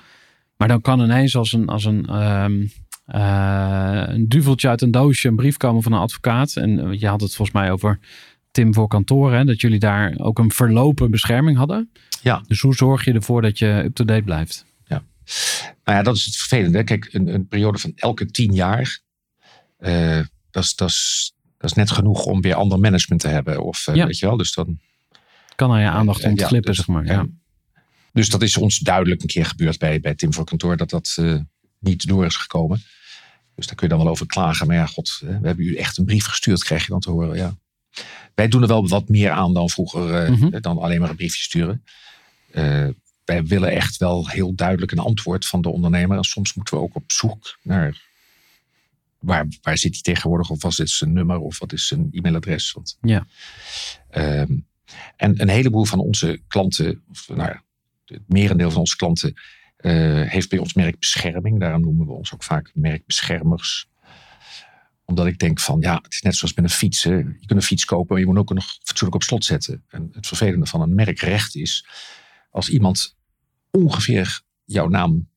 [0.58, 2.66] Maar dan kan ineens als een, als een, ehm,
[3.06, 6.56] eh, een duveltje uit een doosje een brief komen van een advocaat.
[6.56, 7.99] En je had het volgens mij over
[8.52, 9.34] Tim voor kantoor.
[9.34, 11.91] Hè, dat jullie daar ook een verlopen bescherming hadden.
[12.22, 12.43] Ja.
[12.47, 14.66] Dus hoe zorg je ervoor dat je up-to-date blijft?
[15.84, 16.84] Nou ja, dat is het vervelende.
[16.84, 19.00] Kijk, een, een periode van elke tien jaar.
[19.78, 20.20] eh,
[20.52, 23.64] dat, is, dat, is, dat is net genoeg om weer ander management te hebben.
[23.64, 24.06] Of, eh, Ja.
[24.06, 24.38] Weet je wel?
[24.38, 24.80] Dus, dan,
[25.56, 27.06] Kan aan je aandacht eh, ja, ontglippen, dus- zeg maar.
[27.06, 27.26] Ja.
[28.14, 30.78] dus dat is ons duidelijk een keer gebeurd bij, bij Tim voor kantoor.
[30.78, 31.18] Dat dat
[31.80, 32.84] niet door is gekomen.
[33.56, 34.68] Dus daar kun je dan wel over klagen.
[34.68, 37.36] Maar ja, god, we hebben u echt een brief gestuurd, krijg je dan te horen.
[37.36, 37.56] Ja.
[38.36, 40.32] Wij doen er wel wat meer aan dan vroeger.
[40.32, 40.62] Mhm.
[40.62, 41.84] Dan alleen maar een briefje sturen.
[42.52, 42.88] Eh,
[43.26, 46.18] wij willen echt wel heel duidelijk een antwoord van de ondernemer.
[46.18, 48.10] En soms moeten we ook op zoek naar
[49.20, 50.50] waar, waar zit hij tegenwoordig?
[50.50, 51.38] Of wat is zijn nummer?
[51.40, 52.72] Of wat is zijn e-mailadres?
[52.72, 53.28] Want, Ja.
[54.10, 54.58] Ehm,
[55.16, 57.56] en een heleboel van onze klanten, of nou
[58.06, 59.34] het merendeel van onze klanten,
[59.78, 61.60] eh, heeft bij ons merkbescherming.
[61.60, 63.90] Daarom noemen we ons ook vaak merkbeschermers.
[65.06, 67.04] Omdat ik denk van, ja, het is net zoals met een fiets.
[67.04, 67.14] hè.
[67.16, 69.84] Je kunt een fiets kopen, maar je moet ook nog fatsoenlijk op slot zetten.
[69.90, 71.86] En het vervelende van een merkrecht is,
[72.52, 73.16] als iemand
[73.72, 75.30] ongeveer jouw naam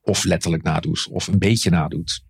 [0.00, 2.24] of letterlijk nadoet, of een beetje nadoet,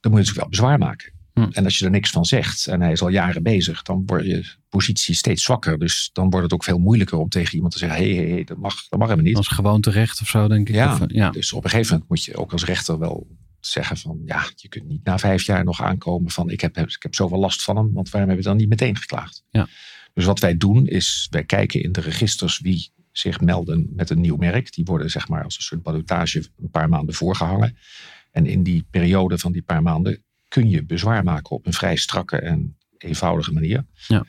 [0.00, 1.14] dan moet je natuurlijk wel bezwaar maken.
[1.32, 1.48] Hm.
[1.52, 4.26] En als je er niks van zegt en hij is al jaren bezig, dan wordt
[4.26, 5.78] je positie steeds zwakker.
[5.78, 8.44] Dus dan wordt het ook veel moeilijker om tegen iemand te zeggen: hé, hey, hey,
[8.44, 9.36] dat, mag, dat mag helemaal niet.
[9.36, 10.74] Als gewoonterecht of zo, denk ik.
[10.74, 10.92] Ja.
[10.92, 11.30] Of, eh, ja.
[11.30, 13.26] Dus op een gegeven moment moet je ook als rechter wel
[13.60, 17.02] zeggen: van ja, je kunt niet na vijf jaar nog aankomen van ik heb, ik
[17.02, 19.44] heb zoveel last van hem, want waarom heb je dan niet meteen geklaagd?
[19.50, 19.68] Ja.
[20.14, 24.20] Dus wat wij doen is, wij kijken in de registers wie zich melden met een
[24.20, 24.72] nieuw merk.
[24.72, 27.76] Die worden zeg maar als een soort ballotage een paar maanden voorgehangen.
[28.30, 31.96] En in die periode van die paar maanden kun je bezwaar maken op een vrij
[31.96, 33.86] strakke en eenvoudige manier.
[34.06, 34.24] Ja.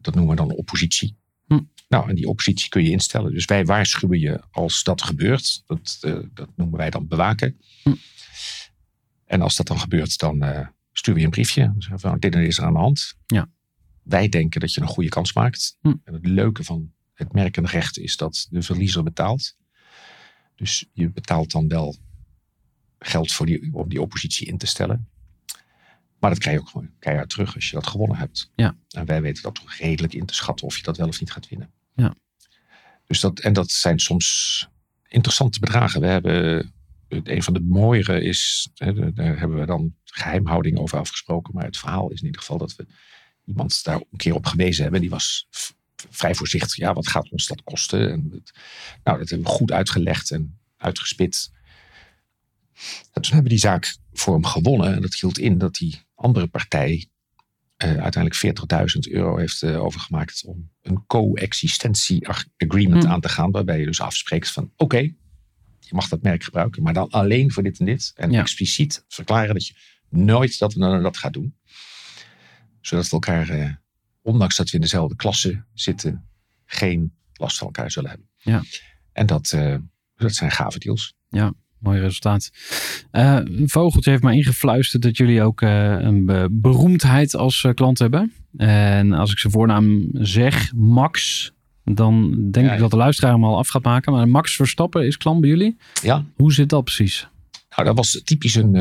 [0.00, 1.16] Dat noemen we dan oppositie.
[1.46, 1.60] Hm.
[1.88, 3.32] Nou, en die oppositie kun je instellen.
[3.32, 5.62] Dus wij waarschuwen je als dat gebeurt.
[5.66, 7.60] Dat, eh, dat noemen wij dan bewaken.
[7.82, 7.94] Hm.
[9.24, 10.36] En als dat dan gebeurt, dan
[10.92, 11.62] sturen we je een briefje.
[11.62, 13.14] Dan zeggen we, van, dit is er aan de hand.
[13.26, 13.48] Ja.
[14.02, 15.76] Wij denken dat je een goede kans maakt.
[15.80, 15.94] Hm.
[16.04, 19.56] En het leuke van het merkenrecht is dat de verliezer betaalt.
[20.54, 21.96] Dus je betaalt dan wel
[22.98, 25.08] geld voor die, om die oppositie in te stellen.
[26.18, 28.50] Maar dat krijg je ook gewoon keihard terug als je dat gewonnen hebt.
[28.54, 28.76] Ja.
[28.90, 31.32] En wij weten dat toch redelijk in te schatten of je dat wel of niet
[31.32, 31.72] gaat winnen.
[31.94, 32.14] Ja.
[33.06, 34.68] Dus dat, en dat zijn soms
[35.08, 36.00] interessante bedragen.
[36.00, 36.72] We hebben,
[37.08, 41.54] een van de mooiere is, hè, daar hebben we dan geheimhouding over afgesproken.
[41.54, 42.86] Maar het verhaal is in ieder geval dat we
[43.44, 45.00] iemand daar een keer op gewezen hebben.
[45.00, 45.48] Die was
[46.10, 46.76] vrij voorzichtig.
[46.76, 48.10] Ja, wat gaat ons dat kosten?
[48.12, 48.52] En het,
[49.04, 51.50] nou, dat hebben we goed uitgelegd en uitgespit.
[53.12, 54.94] En toen hebben we die zaak voor hem gewonnen.
[54.94, 57.08] En dat hield in dat die andere partij
[57.76, 58.58] eh, uiteindelijk
[59.06, 63.10] 40.000 euro heeft eh, overgemaakt om een co-existentie ag- agreement Hm.
[63.10, 63.50] aan te gaan.
[63.50, 64.98] Waarbij je dus afspreekt van oké,
[65.80, 68.12] je mag dat merk gebruiken, maar dan alleen voor dit en dit.
[68.14, 68.40] En Ja.
[68.40, 69.74] expliciet verklaren dat je
[70.08, 71.56] nooit dat, dat gaat doen.
[72.80, 73.70] Zodat we elkaar, eh,
[74.24, 76.24] ondanks dat we in dezelfde klasse zitten,
[76.64, 78.28] geen last van elkaar zullen hebben.
[78.36, 78.62] Ja.
[79.12, 79.76] En dat, eh,
[80.16, 81.14] dat zijn gave deals.
[81.78, 82.50] Mooi resultaat.
[83.10, 88.32] Een vogeltje heeft mij ingefluisterd dat jullie ook eh, een be- beroemdheid als klant hebben.
[88.56, 91.50] En als ik zijn voornaam zeg, Max,
[91.84, 92.76] dan denk Ja, ik ja.
[92.82, 94.12] dat de luisteraar hem al af gaat maken.
[94.12, 95.76] Maar Max Verstappen is klant bij jullie.
[96.02, 97.28] Ja, Hoe zit dat precies?
[97.70, 98.74] Nou, dat was typisch een,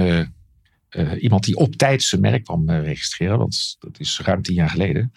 [0.94, 3.38] eh, iemand die op tijd zijn merk kwam eh, registreren.
[3.38, 5.14] Want dat is ruim tien jaar geleden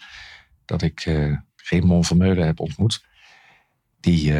[0.65, 1.35] dat ik eh
[1.69, 3.05] Raymond Vermeulen heb ontmoet.
[3.99, 4.33] Die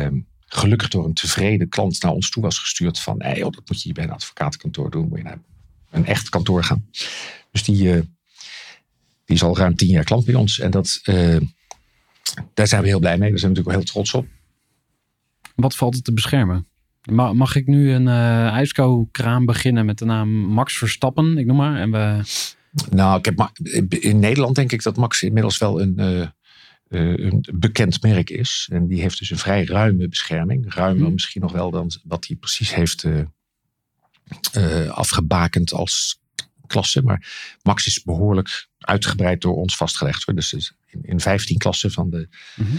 [0.46, 3.00] gelukkig door een tevreden klant naar ons toe was gestuurd.
[3.00, 5.08] Van, joh, dat moet je bij een advocatenkantoor doen.
[5.08, 5.40] Moet je naar
[5.90, 6.90] een echt kantoor gaan.
[7.52, 7.84] Dus die,
[9.26, 10.60] die is al ruim tien jaar klant bij ons.
[10.60, 11.02] En dat,
[12.54, 13.30] daar zijn we heel blij mee.
[13.30, 14.28] Daar zijn we natuurlijk heel trots op.
[15.56, 16.68] Wat valt het te beschermen?
[17.12, 21.38] Ma- Mag ik nu een eh ijsko-kraam beginnen met de naam Max Verstappen?
[21.38, 21.80] Ik noem maar.
[21.80, 22.22] En we,
[22.90, 23.52] Nou, ik heb Ma-
[23.90, 26.30] in Nederland denk ik dat Max inmiddels wel een, eh, eh,
[27.26, 28.70] een bekend merk is.
[28.72, 30.74] En die heeft dus een vrij ruime bescherming.
[30.74, 31.14] Ruimer Hmm.
[31.14, 33.06] misschien nog wel dan wat hij precies heeft
[34.90, 36.20] afgebakend als
[36.68, 37.02] klasse.
[37.02, 37.28] Maar
[37.64, 40.24] Max is behoorlijk uitgebreid door ons vastgelegd.
[40.24, 40.36] Hoor.
[40.36, 42.76] Dus in, in 15 klassen van de, Mhm.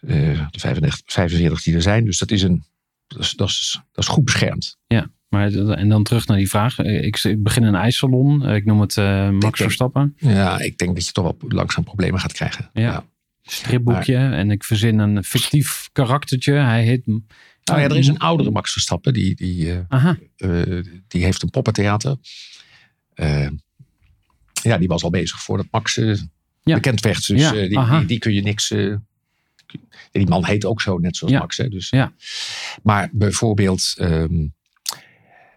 [0.00, 2.04] de 35, 45 die er zijn.
[2.04, 2.64] Dus dat is, een,
[3.06, 4.76] dat is, dat is, dat is goed beschermd.
[4.88, 6.78] maar Maar, en dan terug naar die vraag.
[6.78, 8.44] Eh, Ik, ik begin een ijssalon.
[8.46, 10.14] Eh, Ik noem het eh, Max Verstappen.
[10.16, 12.70] Ja, ik denk dat je toch wel langzaam problemen gaat krijgen.
[12.72, 13.04] Ja.
[13.42, 14.16] Stripboekje.
[14.16, 16.52] En ik verzin een fictief karaktertje.
[16.52, 17.06] Hij heet...
[17.06, 19.12] Nou ja, er is een oudere Max Verstappen.
[19.12, 19.72] Die, die,
[21.08, 22.16] die heeft een poppentheater.
[24.62, 26.74] Ja, die was al bezig voordat Max Ja.
[26.74, 27.26] bekend werd.
[27.26, 28.74] Dus Ja, die, die, die kun je niks...
[30.10, 31.38] die man heet ook zo, net zoals Ja.
[31.38, 31.56] Max.
[31.56, 31.88] Hè, dus.
[31.90, 32.12] Ja.
[32.82, 34.46] Maar bijvoorbeeld, ehm,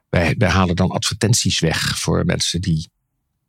[0.09, 2.89] wij, wij halen dan advertenties weg voor mensen die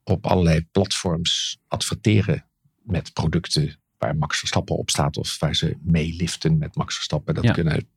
[0.04, 2.44] op allerlei platforms adverteren
[2.82, 7.34] met producten waar Max Verstappen op staat of waar ze meeliften met Max Verstappen.
[7.34, 7.52] Dat Ja.
[7.52, 7.88] kunnen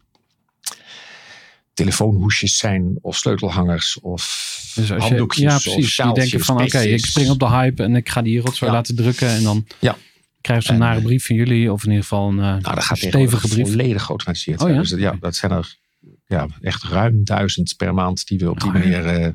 [1.74, 5.96] telefoonhoesjes zijn of sleutelhangers of dus als je, handdoekjes ja of precies.
[5.96, 8.78] Die denken van, oké, ik spring op de hype en ik ga die rotzooi Ja.
[8.78, 9.28] laten drukken.
[9.30, 9.98] En dan Ja.
[10.42, 11.72] Krijgen ze een En, nare eh, brief van jullie.
[11.72, 13.68] Of in ieder geval een eh, Nou, dat gaat stevige brief.
[13.68, 14.62] volledig geautomatiseerd.
[14.62, 14.78] Oh ja?
[14.78, 15.78] Dus dat- ja, dat zijn er
[16.26, 18.80] ja, echt ruim duizend per maand die we op die Oh ja.
[18.80, 19.32] manier eh,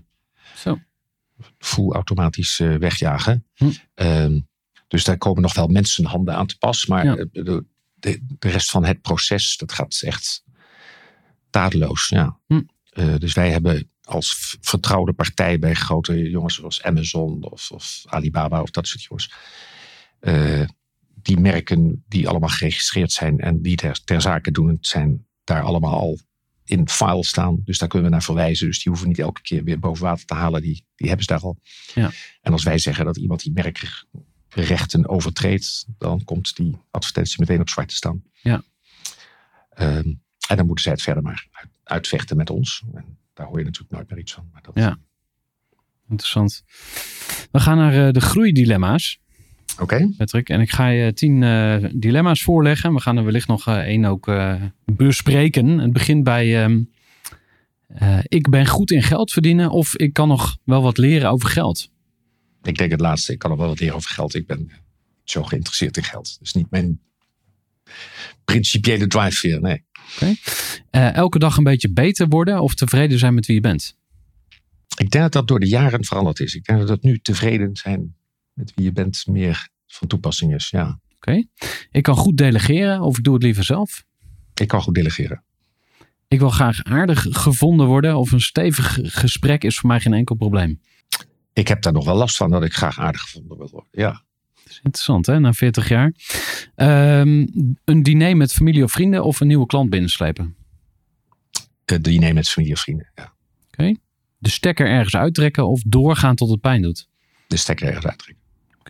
[0.56, 0.78] Zo.
[1.58, 3.46] full automatisch wegjagen.
[3.54, 3.70] Hm.
[3.94, 4.40] Ehm,
[4.88, 6.86] dus daar komen nog wel mensenhanden aan te pas.
[6.86, 7.14] Maar Ja.
[7.32, 10.44] de, de, rest van het proces, dat gaat echt
[11.50, 12.08] tadeloos.
[12.08, 12.38] Ja.
[12.46, 12.62] Hm.
[13.18, 18.70] Dus wij hebben als vertrouwde partij bij grote jongens zoals Amazon of, of Alibaba of
[18.70, 19.32] dat soort jongens.
[21.26, 25.98] Die merken die allemaal geregistreerd zijn en die ter, ter zake doen, zijn daar allemaal
[25.98, 26.18] al
[26.64, 27.60] in file staan.
[27.64, 28.66] Dus daar kunnen we naar verwijzen.
[28.66, 30.62] Dus die hoeven niet elke keer weer boven water te halen.
[30.62, 31.58] Die, die hebben ze daar al.
[31.94, 32.10] Ja.
[32.40, 37.68] En als wij zeggen dat iemand die merkrechten overtreedt, dan komt die advertentie meteen op
[37.68, 38.22] zwart te staan.
[38.42, 38.62] Ja.
[39.70, 40.12] Ehm,
[40.48, 42.82] en dan moeten zij het verder maar uit- uitvechten met ons.
[42.94, 44.48] En daar hoor je natuurlijk nooit meer iets van.
[44.52, 44.98] Maar dat, Ja.
[46.08, 46.64] Interessant.
[47.50, 49.18] We gaan naar eh, de groeidilemma's,
[49.78, 50.10] Oké.
[50.16, 50.48] Patrick.
[50.48, 52.94] En ik ga je tien eh, dilemma's voorleggen.
[52.94, 55.78] We gaan er wellicht nog eh, één ook eh, bespreken.
[55.78, 56.62] Het begint bij...
[56.62, 56.80] ehm,
[57.86, 61.48] eh, ik ben goed in geld verdienen of ik kan nog wel wat leren over
[61.48, 61.90] geld.
[62.62, 63.32] Ik denk het laatste.
[63.32, 64.34] Ik kan nog wel wat leren over geld.
[64.34, 64.70] Ik ben
[65.24, 66.36] zo geïnteresseerd in geld.
[66.38, 67.00] Dus niet mijn
[68.44, 69.58] principiële drive
[70.20, 70.40] Nee.
[70.90, 73.96] Elke dag een beetje beter worden of tevreden zijn met wie je bent.
[74.96, 76.54] Ik denk dat dat door de jaren veranderd is.
[76.54, 78.16] Ik denk dat dat nu tevreden zijn
[78.56, 80.70] met wie je bent meer van toepassing is.
[80.70, 80.98] Ja,
[81.90, 84.04] Ik kan goed delegeren of ik doe het liever zelf.
[84.54, 85.44] ik kan goed delegeren.
[86.28, 90.34] Ik wil graag aardig gevonden worden of een stevig gesprek is voor mij geen enkel
[90.36, 90.80] probleem.
[91.52, 93.88] Ik heb daar nog wel last van dat ik graag aardig gevonden wil worden.
[93.92, 94.10] Ja,
[94.54, 96.14] Dat is interessant hè, na 40 jaar.
[96.74, 97.46] Ehm,
[97.84, 100.56] een diner met familie of vrienden of een nieuwe klant binnenslepen.
[101.84, 103.10] de diner met familie of vrienden.
[103.14, 103.34] Ja.
[104.38, 107.08] De stekker ergens uittrekken of doorgaan tot het pijn doet.
[107.46, 108.35] De stekker ergens uittrekken.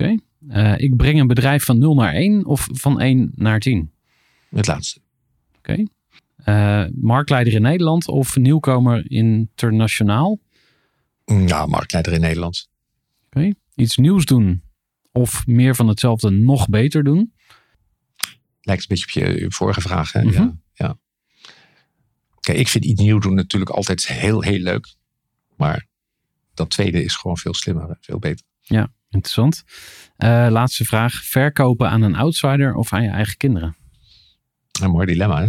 [0.01, 0.17] Oké.
[0.49, 3.93] Eh, ik breng een bedrijf van 0 naar 1 of van 1 naar 10.
[4.51, 5.01] Het laatste.
[6.37, 10.39] Eh, marktleider in Nederland of nieuwkomer internationaal.
[11.25, 12.69] Nou, marktleider in Nederland.
[13.75, 14.63] Iets nieuws doen
[15.13, 17.33] of meer van hetzelfde nog beter doen.
[18.61, 20.13] Lijkt een beetje op je, je vorige vraag.
[20.13, 20.23] Hè?
[20.23, 20.33] Mhm.
[20.33, 20.99] Ja, ja.
[22.41, 24.95] Kijk, ik vind iets nieuw doen natuurlijk altijd heel, heel leuk.
[25.57, 25.87] Maar
[26.55, 27.97] dat tweede is gewoon veel slimmer.
[28.01, 28.47] Veel beter.
[29.17, 29.65] Interessant.
[30.17, 31.15] Eh, laatste vraag.
[31.25, 33.77] Verkopen aan een outsider of aan je eigen kinderen?
[34.81, 35.49] Een mooi dilemma, hè?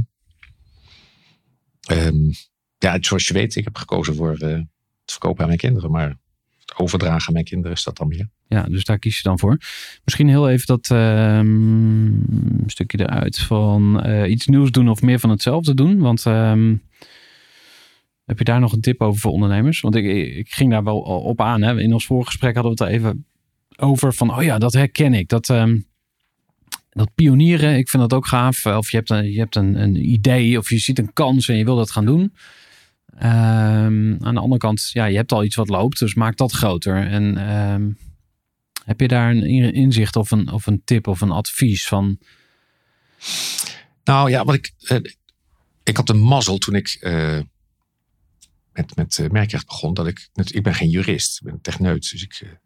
[1.96, 2.32] Ehm,
[2.78, 5.92] ja, zoals je weet, ik heb gekozen voor eh, het verkopen aan mijn kinderen.
[5.92, 6.18] Maar
[6.60, 8.30] het overdragen aan mijn kinderen is dat dan meer.
[8.48, 9.58] Ja, dus daar kies je dan voor.
[10.04, 12.12] Misschien heel even dat ehm,
[12.66, 16.00] stukje eruit van eh, iets nieuws doen of meer van hetzelfde doen.
[16.00, 16.76] Want ehm,
[18.26, 19.82] heb je daar nog een tip over voor ondernemers?
[19.82, 20.06] Want ik,
[20.36, 21.62] ik ging daar wel op aan.
[21.62, 21.80] Hè.
[21.80, 23.26] In ons voorgesprek hadden we het er even
[23.78, 25.30] over van, oh ja, dat herken ik.
[25.30, 25.80] Dat, ehm,
[26.90, 28.66] dat pionieren, ik vind dat ook gaaf.
[28.66, 31.58] Of je hebt, een, je hebt een, een idee of je ziet een kans en
[31.58, 32.34] je wil dat gaan doen.
[33.18, 36.52] Ehm, aan de andere kant, ja, je hebt al iets wat loopt, dus maak dat
[36.52, 37.08] groter.
[37.08, 37.90] En ehm,
[38.86, 42.20] heb je daar een in- inzicht of een, of een tip of een advies van?
[44.04, 44.98] Nou ja, wat ik, eh,
[45.84, 47.40] ik had de mazzel toen ik eh,
[48.74, 49.94] met, met eh, merkrecht begon.
[49.94, 52.12] Dat ik, ik ben geen jurist, ik ben techneut.
[52.12, 52.58] Dus ik,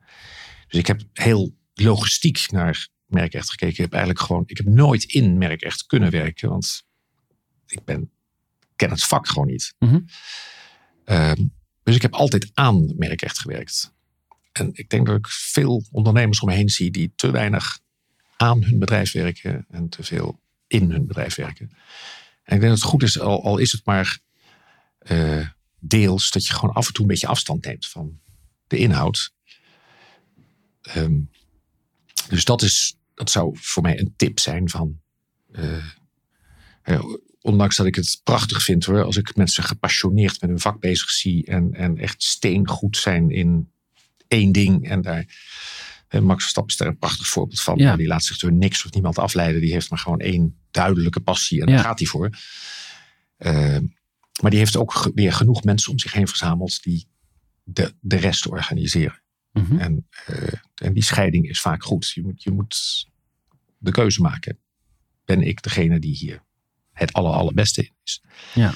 [0.71, 3.73] dus ik heb heel logistiek naar merkrecht gekeken.
[3.73, 6.49] Ik heb eigenlijk gewoon, ik heb nooit in merkrecht kunnen werken.
[6.49, 6.83] Want
[7.65, 8.11] ik ben,
[8.75, 9.73] ken het vak gewoon niet.
[9.79, 9.99] Mhm.
[11.05, 11.45] Ehm,
[11.83, 13.93] dus ik heb altijd aan merkrecht gewerkt.
[14.51, 17.79] En ik denk dat ik veel ondernemers om me heen zie die te weinig
[18.37, 21.71] aan hun bedrijf werken en te veel in hun bedrijf werken.
[22.43, 24.19] En ik denk dat het goed is, al, al is het maar
[24.97, 25.47] eh,
[25.79, 28.19] deels, dat je gewoon af en toe een beetje afstand neemt van
[28.67, 29.33] de inhoud.
[30.81, 31.19] Ehm,
[32.29, 34.99] dus dat, is, dat zou voor mij een tip zijn van
[35.51, 35.85] eh,
[37.41, 41.09] ondanks dat ik het prachtig vind hoor, als ik mensen gepassioneerd met hun vak bezig
[41.09, 43.71] zie en, en echt steengoed zijn in
[44.27, 44.89] één ding.
[44.89, 45.25] En daar,
[46.09, 47.77] Max Verstappen is daar een prachtig voorbeeld van.
[47.77, 47.95] Ja.
[47.95, 49.61] Die laat zich door niks of niemand afleiden.
[49.61, 51.75] Die heeft maar gewoon één duidelijke passie en Ja.
[51.75, 52.29] daar gaat hij voor.
[53.37, 53.77] Eh,
[54.41, 57.07] maar die heeft ook weer genoeg mensen om zich heen verzameld die
[57.63, 59.20] de, de rest organiseren.
[59.51, 59.77] Mhm.
[59.77, 62.09] En, eh, en die scheiding is vaak goed.
[62.09, 63.07] Je moet, je moet
[63.77, 64.57] de keuze maken.
[65.25, 66.43] Ben ik degene die hier
[66.91, 68.23] het aller, allerbeste in is?
[68.53, 68.73] Ja.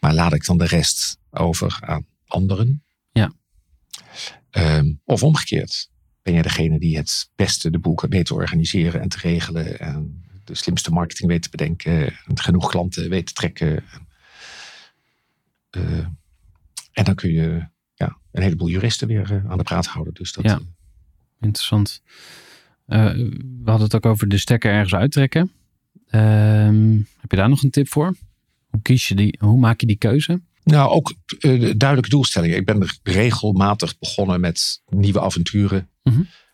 [0.00, 2.84] Maar laat ik dan de rest over aan anderen?
[3.12, 3.32] Ja.
[4.50, 5.90] Ehm, of omgekeerd.
[6.22, 9.78] Ben jij degene die het beste de boel weet te organiseren en te regelen?
[9.78, 12.06] En de slimste marketing weet te bedenken.
[12.26, 13.84] En genoeg klanten weet te trekken.
[15.70, 16.06] Eh,
[16.92, 17.66] en dan kun je
[18.06, 20.14] ja, een heleboel juristen weer eh, aan de praat houden.
[20.14, 20.54] Dus dat, Ja.
[20.54, 20.60] eh,
[21.40, 22.02] Interessant.
[22.86, 25.52] Eh, we hadden het ook over de stekker ergens uittrekken.
[26.08, 28.14] Ehm, heb je daar nog een tip voor?
[28.70, 30.40] Hoe, kies je die, hoe maak je die keuze?
[30.64, 31.14] Nou, ook
[31.78, 32.56] duidelijke doelstellingen.
[32.56, 35.88] Ik ben regelmatig begonnen met nieuwe avonturen.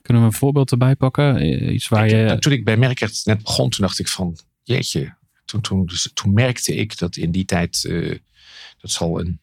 [0.02, 1.72] Kunnen we een voorbeeld erbij pakken?
[1.74, 2.36] Iets waar Ik- je...
[2.38, 5.16] Toen ik bij Merkert net begon, toen dacht ik van, jeetje.
[5.44, 8.18] Toen, toen, dus, toen merkte ik dat in die tijd, eh,
[8.78, 9.40] dat zal een,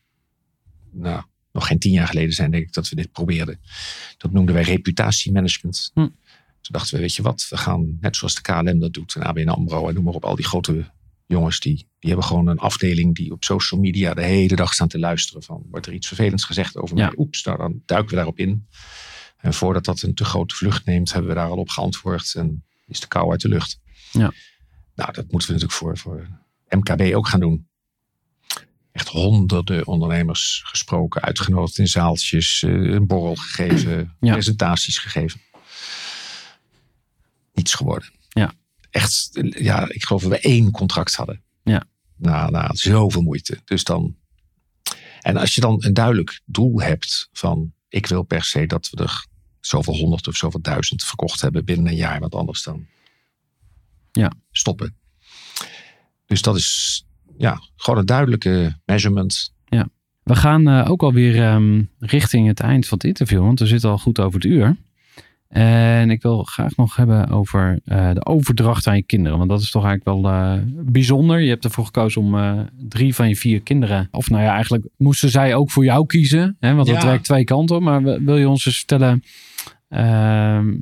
[0.91, 1.24] nou,
[1.56, 3.60] nog geen tien jaar geleden zijn, denk ik, dat we dit probeerden.
[4.18, 5.91] Dat noemden wij reputatiemanagement.
[5.93, 5.99] Hm.
[5.99, 9.24] Toen dachten we, weet je wat, we gaan net zoals de KLM dat doet, en
[9.24, 10.91] ABN AMRO en noem maar op, al die grote
[11.28, 14.88] jongens, die, die hebben gewoon een afdeling die op social media de hele dag staan
[14.88, 17.06] te luisteren van, wordt er iets vervelends gezegd over Ja.
[17.06, 17.16] mij?
[17.18, 18.68] Oeps, nou, dan duiken we daarop in.
[19.38, 22.64] En voordat dat een te grote vlucht neemt, hebben we daar al op geantwoord en
[22.88, 23.80] is de kou uit de lucht.
[24.12, 24.34] Ja.
[24.95, 26.28] Nou, dat moeten we natuurlijk voor, voor
[26.70, 27.68] MKB ook gaan doen.
[28.96, 34.32] Echt honderden ondernemers gesproken, uitgenodigd in zaaltjes, eh, een borrel gegeven, Ja.
[34.32, 35.41] presentaties gegeven.
[37.54, 38.10] Niets geworden.
[38.30, 38.54] Ja.
[38.89, 41.43] Echt, ja, ik geloof dat we één contract hadden.
[41.64, 41.84] Ja.
[42.16, 43.62] Na, na zoveel moeite.
[43.66, 44.16] Dus dan.
[45.22, 49.04] En als je dan een duidelijk doel hebt van ik wil per se dat we
[49.04, 49.26] er
[49.60, 52.88] zoveel honderd of zoveel duizend verkocht hebben binnen een jaar, want anders dan
[54.12, 54.32] Ja.
[54.52, 54.98] stoppen.
[56.26, 57.04] Dus dat is
[57.38, 59.54] ja, gewoon een duidelijke measurement.
[60.26, 63.90] We gaan eh, ook alweer ehm, richting het eind van het interview, want we zitten
[63.90, 64.76] al goed over het uur.
[65.48, 69.38] En ik wil graag nog hebben over eh, de overdracht aan je kinderen.
[69.38, 71.40] Want dat is toch eigenlijk wel eh, bijzonder.
[71.40, 74.08] Je hebt ervoor gekozen om drie van je vier kinderen.
[74.12, 76.58] Of nou ja, eigenlijk moesten zij ook voor jou kiezen.
[76.60, 77.08] Hè, want dat Ja.
[77.08, 77.82] werkt twee kanten op.
[77.82, 79.24] Maar wil je ons eens vertellen,
[79.90, 80.74] ehm,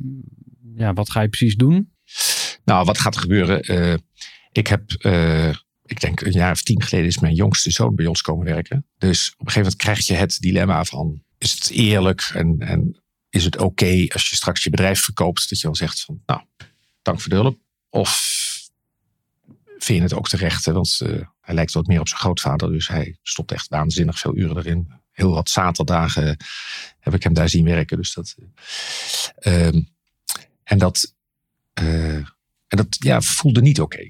[0.76, 1.92] ja, wat ga je precies doen?
[2.66, 3.60] Nou, wat gaat er gebeuren?
[4.52, 4.84] Ik heb,
[5.86, 8.86] ik denk een jaar of tien geleden is mijn jongste zoon bij ons komen werken.
[8.98, 13.04] Dus op een gegeven moment krijg je het dilemma van, is het eerlijk en, en
[13.30, 16.42] is het oké als je straks je bedrijf verkoopt, dat je dan zegt van, nou,
[17.02, 17.60] dank voor de hulp.
[17.90, 18.42] Of
[19.78, 20.74] vind je het ook terecht, hè?
[20.74, 24.36] want eh, hij lijkt wat meer op zijn grootvader, dus hij stopt echt waanzinnig veel
[24.38, 25.02] uren erin.
[25.12, 26.38] Heel wat zaterdagen
[27.00, 27.98] heb ik hem daar zien werken.
[27.98, 28.36] Dus dat,
[29.36, 29.82] eh, ehm,
[30.64, 31.16] en dat,
[31.74, 32.16] eh,
[32.68, 34.08] en dat ja, voelde niet oké.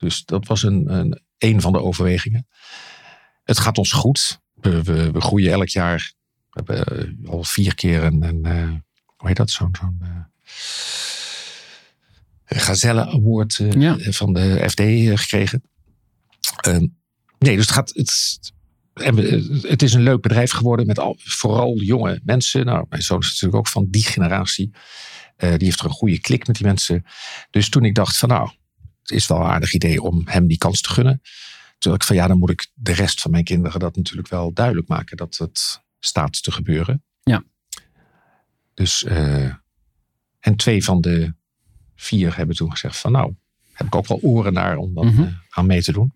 [0.00, 2.46] Dus dat was een, een, een van de overwegingen.
[3.44, 4.40] Het gaat ons goed.
[4.54, 6.12] We, we, we groeien elk jaar.
[6.50, 6.84] We hebben
[7.24, 8.70] eh, al vier keer een, een eh,
[9.16, 10.18] hoe heet dat, zo'n zo'n eh,
[12.44, 13.96] Gazelle Award Ja.
[13.98, 14.80] van de FD
[15.20, 15.62] gekregen.
[16.60, 16.86] Ehm,
[17.38, 17.90] nee, dus het gaat.
[17.94, 18.52] Het,
[18.94, 19.16] en
[19.68, 22.64] het is een leuk bedrijf geworden met al, vooral jonge mensen.
[22.64, 24.70] Nou, mijn zoon is natuurlijk ook van die generatie.
[25.36, 27.04] Die heeft er een goede klik met die mensen.
[27.50, 28.50] Dus toen ik dacht van nou,
[29.02, 31.20] het is wel een aardig idee om hem die kans te gunnen.
[31.78, 34.52] Dacht ik van ja, dan moet ik de rest van mijn kinderen dat natuurlijk wel
[34.52, 37.02] duidelijk maken dat het staat te gebeuren.
[37.22, 37.44] Ja.
[38.74, 39.44] Dus, eh,
[40.40, 41.34] en twee van de
[41.96, 43.34] vier hebben toen gezegd van nou,
[43.72, 45.22] heb ik ook wel oren naar om dat Mhm.
[45.22, 46.12] eh, aan mee te doen.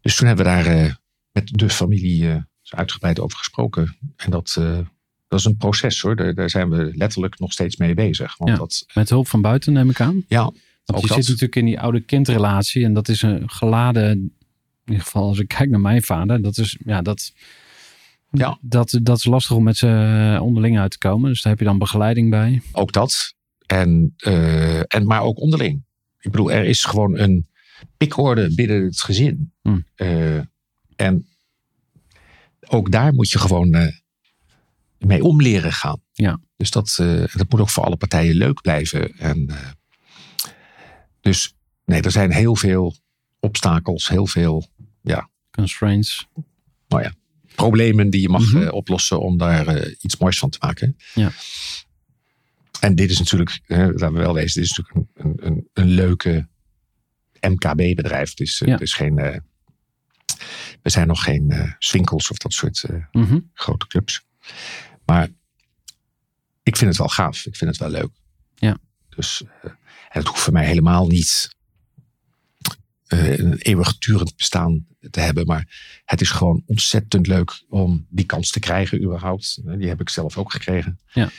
[0.00, 0.92] Dus toen hebben we daar eh,
[1.32, 3.96] met de familie uitgebreid over gesproken.
[4.16, 4.52] En dat,
[5.28, 6.16] dat is een proces hoor.
[6.16, 8.36] Daar, daar zijn we letterlijk nog steeds mee bezig.
[8.36, 8.56] Want Ja.
[8.56, 10.24] dat, Met hulp van buiten neem ik aan.
[10.28, 10.52] ja,
[10.84, 11.16] Want je dat.
[11.16, 12.84] zit natuurlijk in die oude kindrelatie.
[12.84, 14.32] En dat is een geladen, in
[14.84, 16.42] ieder geval als ik kijk naar mijn vader.
[16.42, 17.32] Dat is, ja, dat,
[18.30, 18.58] Ja.
[18.60, 21.30] dat, dat is lastig om met ze onderling uit te komen.
[21.30, 22.62] Dus daar heb je dan begeleiding bij.
[22.72, 23.34] ook dat.
[23.66, 25.84] En, eh, en, maar ook onderling.
[26.20, 27.48] Ik bedoel, er is gewoon een
[27.96, 29.52] pikorde binnen het gezin.
[29.62, 29.84] Hmm.
[29.94, 30.36] Eh,
[30.96, 31.26] en
[32.68, 33.92] ook daar moet je gewoon eh,
[34.98, 36.00] mee om leren gaan.
[36.12, 36.40] Ja.
[36.56, 36.94] Dus dat,
[37.34, 39.18] dat moet ook voor alle partijen leuk blijven.
[39.18, 39.50] En,
[41.22, 41.54] dus
[41.84, 42.96] nee, er zijn heel veel
[43.40, 44.70] obstakels, heel veel
[45.50, 46.26] Constraints.
[47.54, 48.62] problemen die je mag Mhm.
[48.62, 50.96] eh, oplossen om daar eh, iets moois van te maken.
[51.14, 51.32] Ja.
[52.80, 55.88] En dit is natuurlijk, eh, laten we wel wezen, dit is natuurlijk een, een, een,
[55.88, 56.48] leuke
[57.40, 58.30] MKB-bedrijf.
[58.30, 58.72] Het is, Ja.
[58.72, 59.14] het is geen,
[60.82, 63.38] we zijn nog geen Swinkels of dat soort Mhm.
[63.54, 64.22] grote clubs.
[65.04, 65.28] Maar
[66.62, 67.46] ik vind het wel gaaf.
[67.46, 68.10] Ik vind het wel leuk.
[68.54, 68.76] Ja.
[69.16, 69.70] Dus eh,
[70.10, 71.56] en het hoeft voor mij helemaal niet
[73.06, 75.46] eh, een eeuwigdurend bestaan te hebben.
[75.46, 79.60] Maar het is gewoon ontzettend leuk om die kans te krijgen überhaupt.
[79.66, 80.98] Eh, Die heb ik zelf ook gekregen.
[81.12, 81.30] Ja.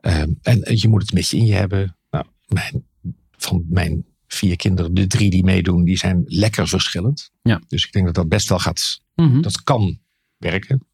[0.00, 1.96] Ehm, en je moet het met je in je hebben.
[2.10, 2.86] Nou, mijn,
[3.30, 7.30] van mijn vier kinderen, de drie die meedoen, die zijn lekker verschillend.
[7.42, 7.62] Ja.
[7.68, 9.40] Dus ik denk dat dat best wel gaat Mhm.
[9.40, 10.00] dat kan
[10.36, 10.86] werken.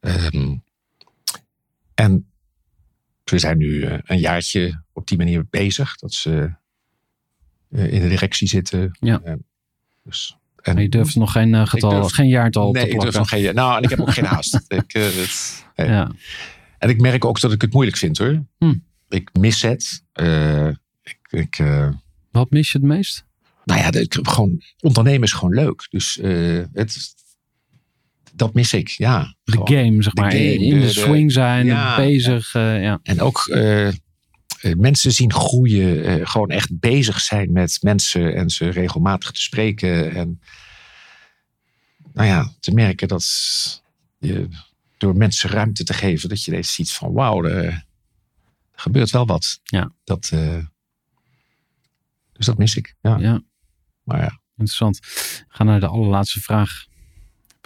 [0.00, 0.56] Ehm,
[1.94, 2.30] en
[3.30, 5.96] we zijn nu eh, een jaartje op die manier bezig.
[5.96, 6.52] Dat ze
[7.70, 8.96] eh, in de directie zitten.
[9.00, 9.20] Ja.
[9.24, 9.34] Eh,
[10.04, 13.12] dus, en, Maar je durft nog geen getal, durf- geen jaartal nee, te ik durf
[13.12, 13.20] plakken.
[13.20, 13.54] nog geen.
[13.54, 14.54] Nou, en ik heb ook geen haast.
[14.68, 15.88] Ik, het- nee.
[15.88, 16.10] Ja.
[16.78, 18.44] En ik merk ook dat ik het moeilijk vind hoor.
[18.58, 18.74] Hm.
[19.08, 20.04] Ik mis het.
[21.02, 21.62] Ik, ik,
[22.30, 23.26] Wat mis je het meest?
[23.64, 25.86] nou ja, de- gewoon, ondernemen is gewoon leuk.
[25.90, 26.18] Dus
[26.72, 27.14] het,
[28.34, 29.34] dat mis ik, ja.
[29.44, 29.68] De Gewoon.
[29.68, 30.30] game, zeg maar.
[30.32, 31.96] game, in de- swing zijn, Ja.
[31.96, 32.54] bezig.
[32.54, 33.00] eh, ja.
[33.02, 33.94] En ook eh, eh,
[34.76, 40.14] mensen zien groeien, gewoon echt bezig zijn met mensen en ze regelmatig te spreken.
[40.14, 40.40] En
[42.12, 43.24] nou ja, te merken dat
[44.18, 44.48] je
[44.98, 47.84] door mensen ruimte te geven, dat je ineens ziet van wauw, er,
[48.72, 49.60] gebeurt wel wat.
[49.62, 49.92] Ja.
[50.04, 50.32] Dat,
[52.32, 52.94] dus dat mis ik.
[53.00, 53.18] Ja.
[53.18, 53.42] ja,
[54.02, 54.98] Maar ja, interessant.
[54.98, 56.86] We gaan naar de allerlaatste vraag,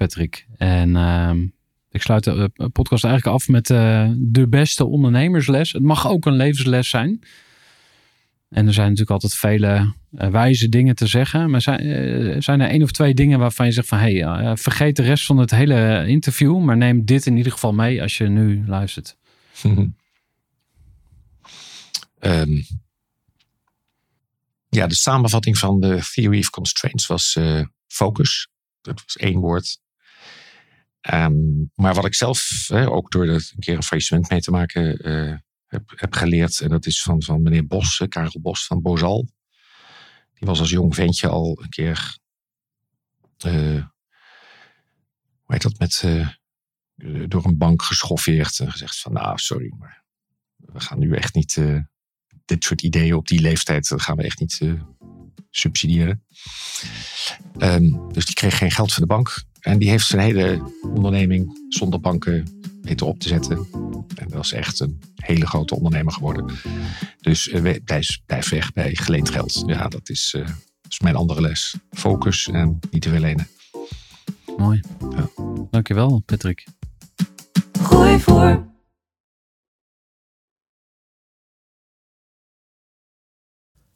[0.03, 0.47] Patrick.
[0.57, 1.47] En ehm,
[1.91, 5.73] ik sluit de eh, podcast eigenlijk af met eh, de beste ondernemersles.
[5.73, 7.21] Het mag ook een levensles zijn.
[8.49, 11.51] En er zijn natuurlijk altijd vele eh, wijze dingen te zeggen.
[11.51, 13.99] Maar zijn, zijn er één of twee dingen waarvan je zegt van...
[13.99, 16.59] hé, vergeet de rest van het hele interview...
[16.59, 19.17] maar neem dit in ieder geval mee als je nu luistert.
[22.19, 22.63] Ehm,
[24.69, 27.39] ja, de samenvatting van de Theory of Constraints was
[27.87, 28.49] focus.
[28.81, 29.82] Dat was één woord.
[31.03, 34.51] Ehm, maar wat ik zelf, hè, ook door er een keer een faillissement mee te
[34.51, 35.37] maken, eh,
[35.67, 36.61] heb, heb geleerd.
[36.61, 39.29] En dat is van, van meneer Bos, Karel Bos van Bozal.
[40.35, 42.19] Die was als jong ventje al een keer,
[43.39, 43.85] eh,
[45.43, 46.29] hoe heet dat, met, eh,
[47.29, 48.59] door een bank geschoffeerd.
[48.59, 50.05] En gezegd van, nou, sorry, maar
[50.57, 51.61] we gaan nu echt niet
[52.45, 54.61] dit soort ideeën op die leeftijd, dat gaan we echt niet
[55.51, 56.25] subsidiëren.
[57.59, 59.45] Ehm, dus die kreeg geen geld van de bank.
[59.63, 63.67] En die heeft zijn hele onderneming zonder banken weten op te zetten.
[64.15, 66.47] En dat is echt een hele grote ondernemer geworden.
[67.21, 69.63] Dus we- blijf, blijf weg bij geleend geld.
[69.67, 71.75] Ja, dat is, eh, dat is mijn andere les.
[71.91, 73.47] Focus en niet te veel lenen.
[74.57, 74.81] Mooi.
[75.11, 75.29] Ja.
[75.71, 76.67] Dankjewel, Patrick.
[77.83, 78.71] Gooi voor.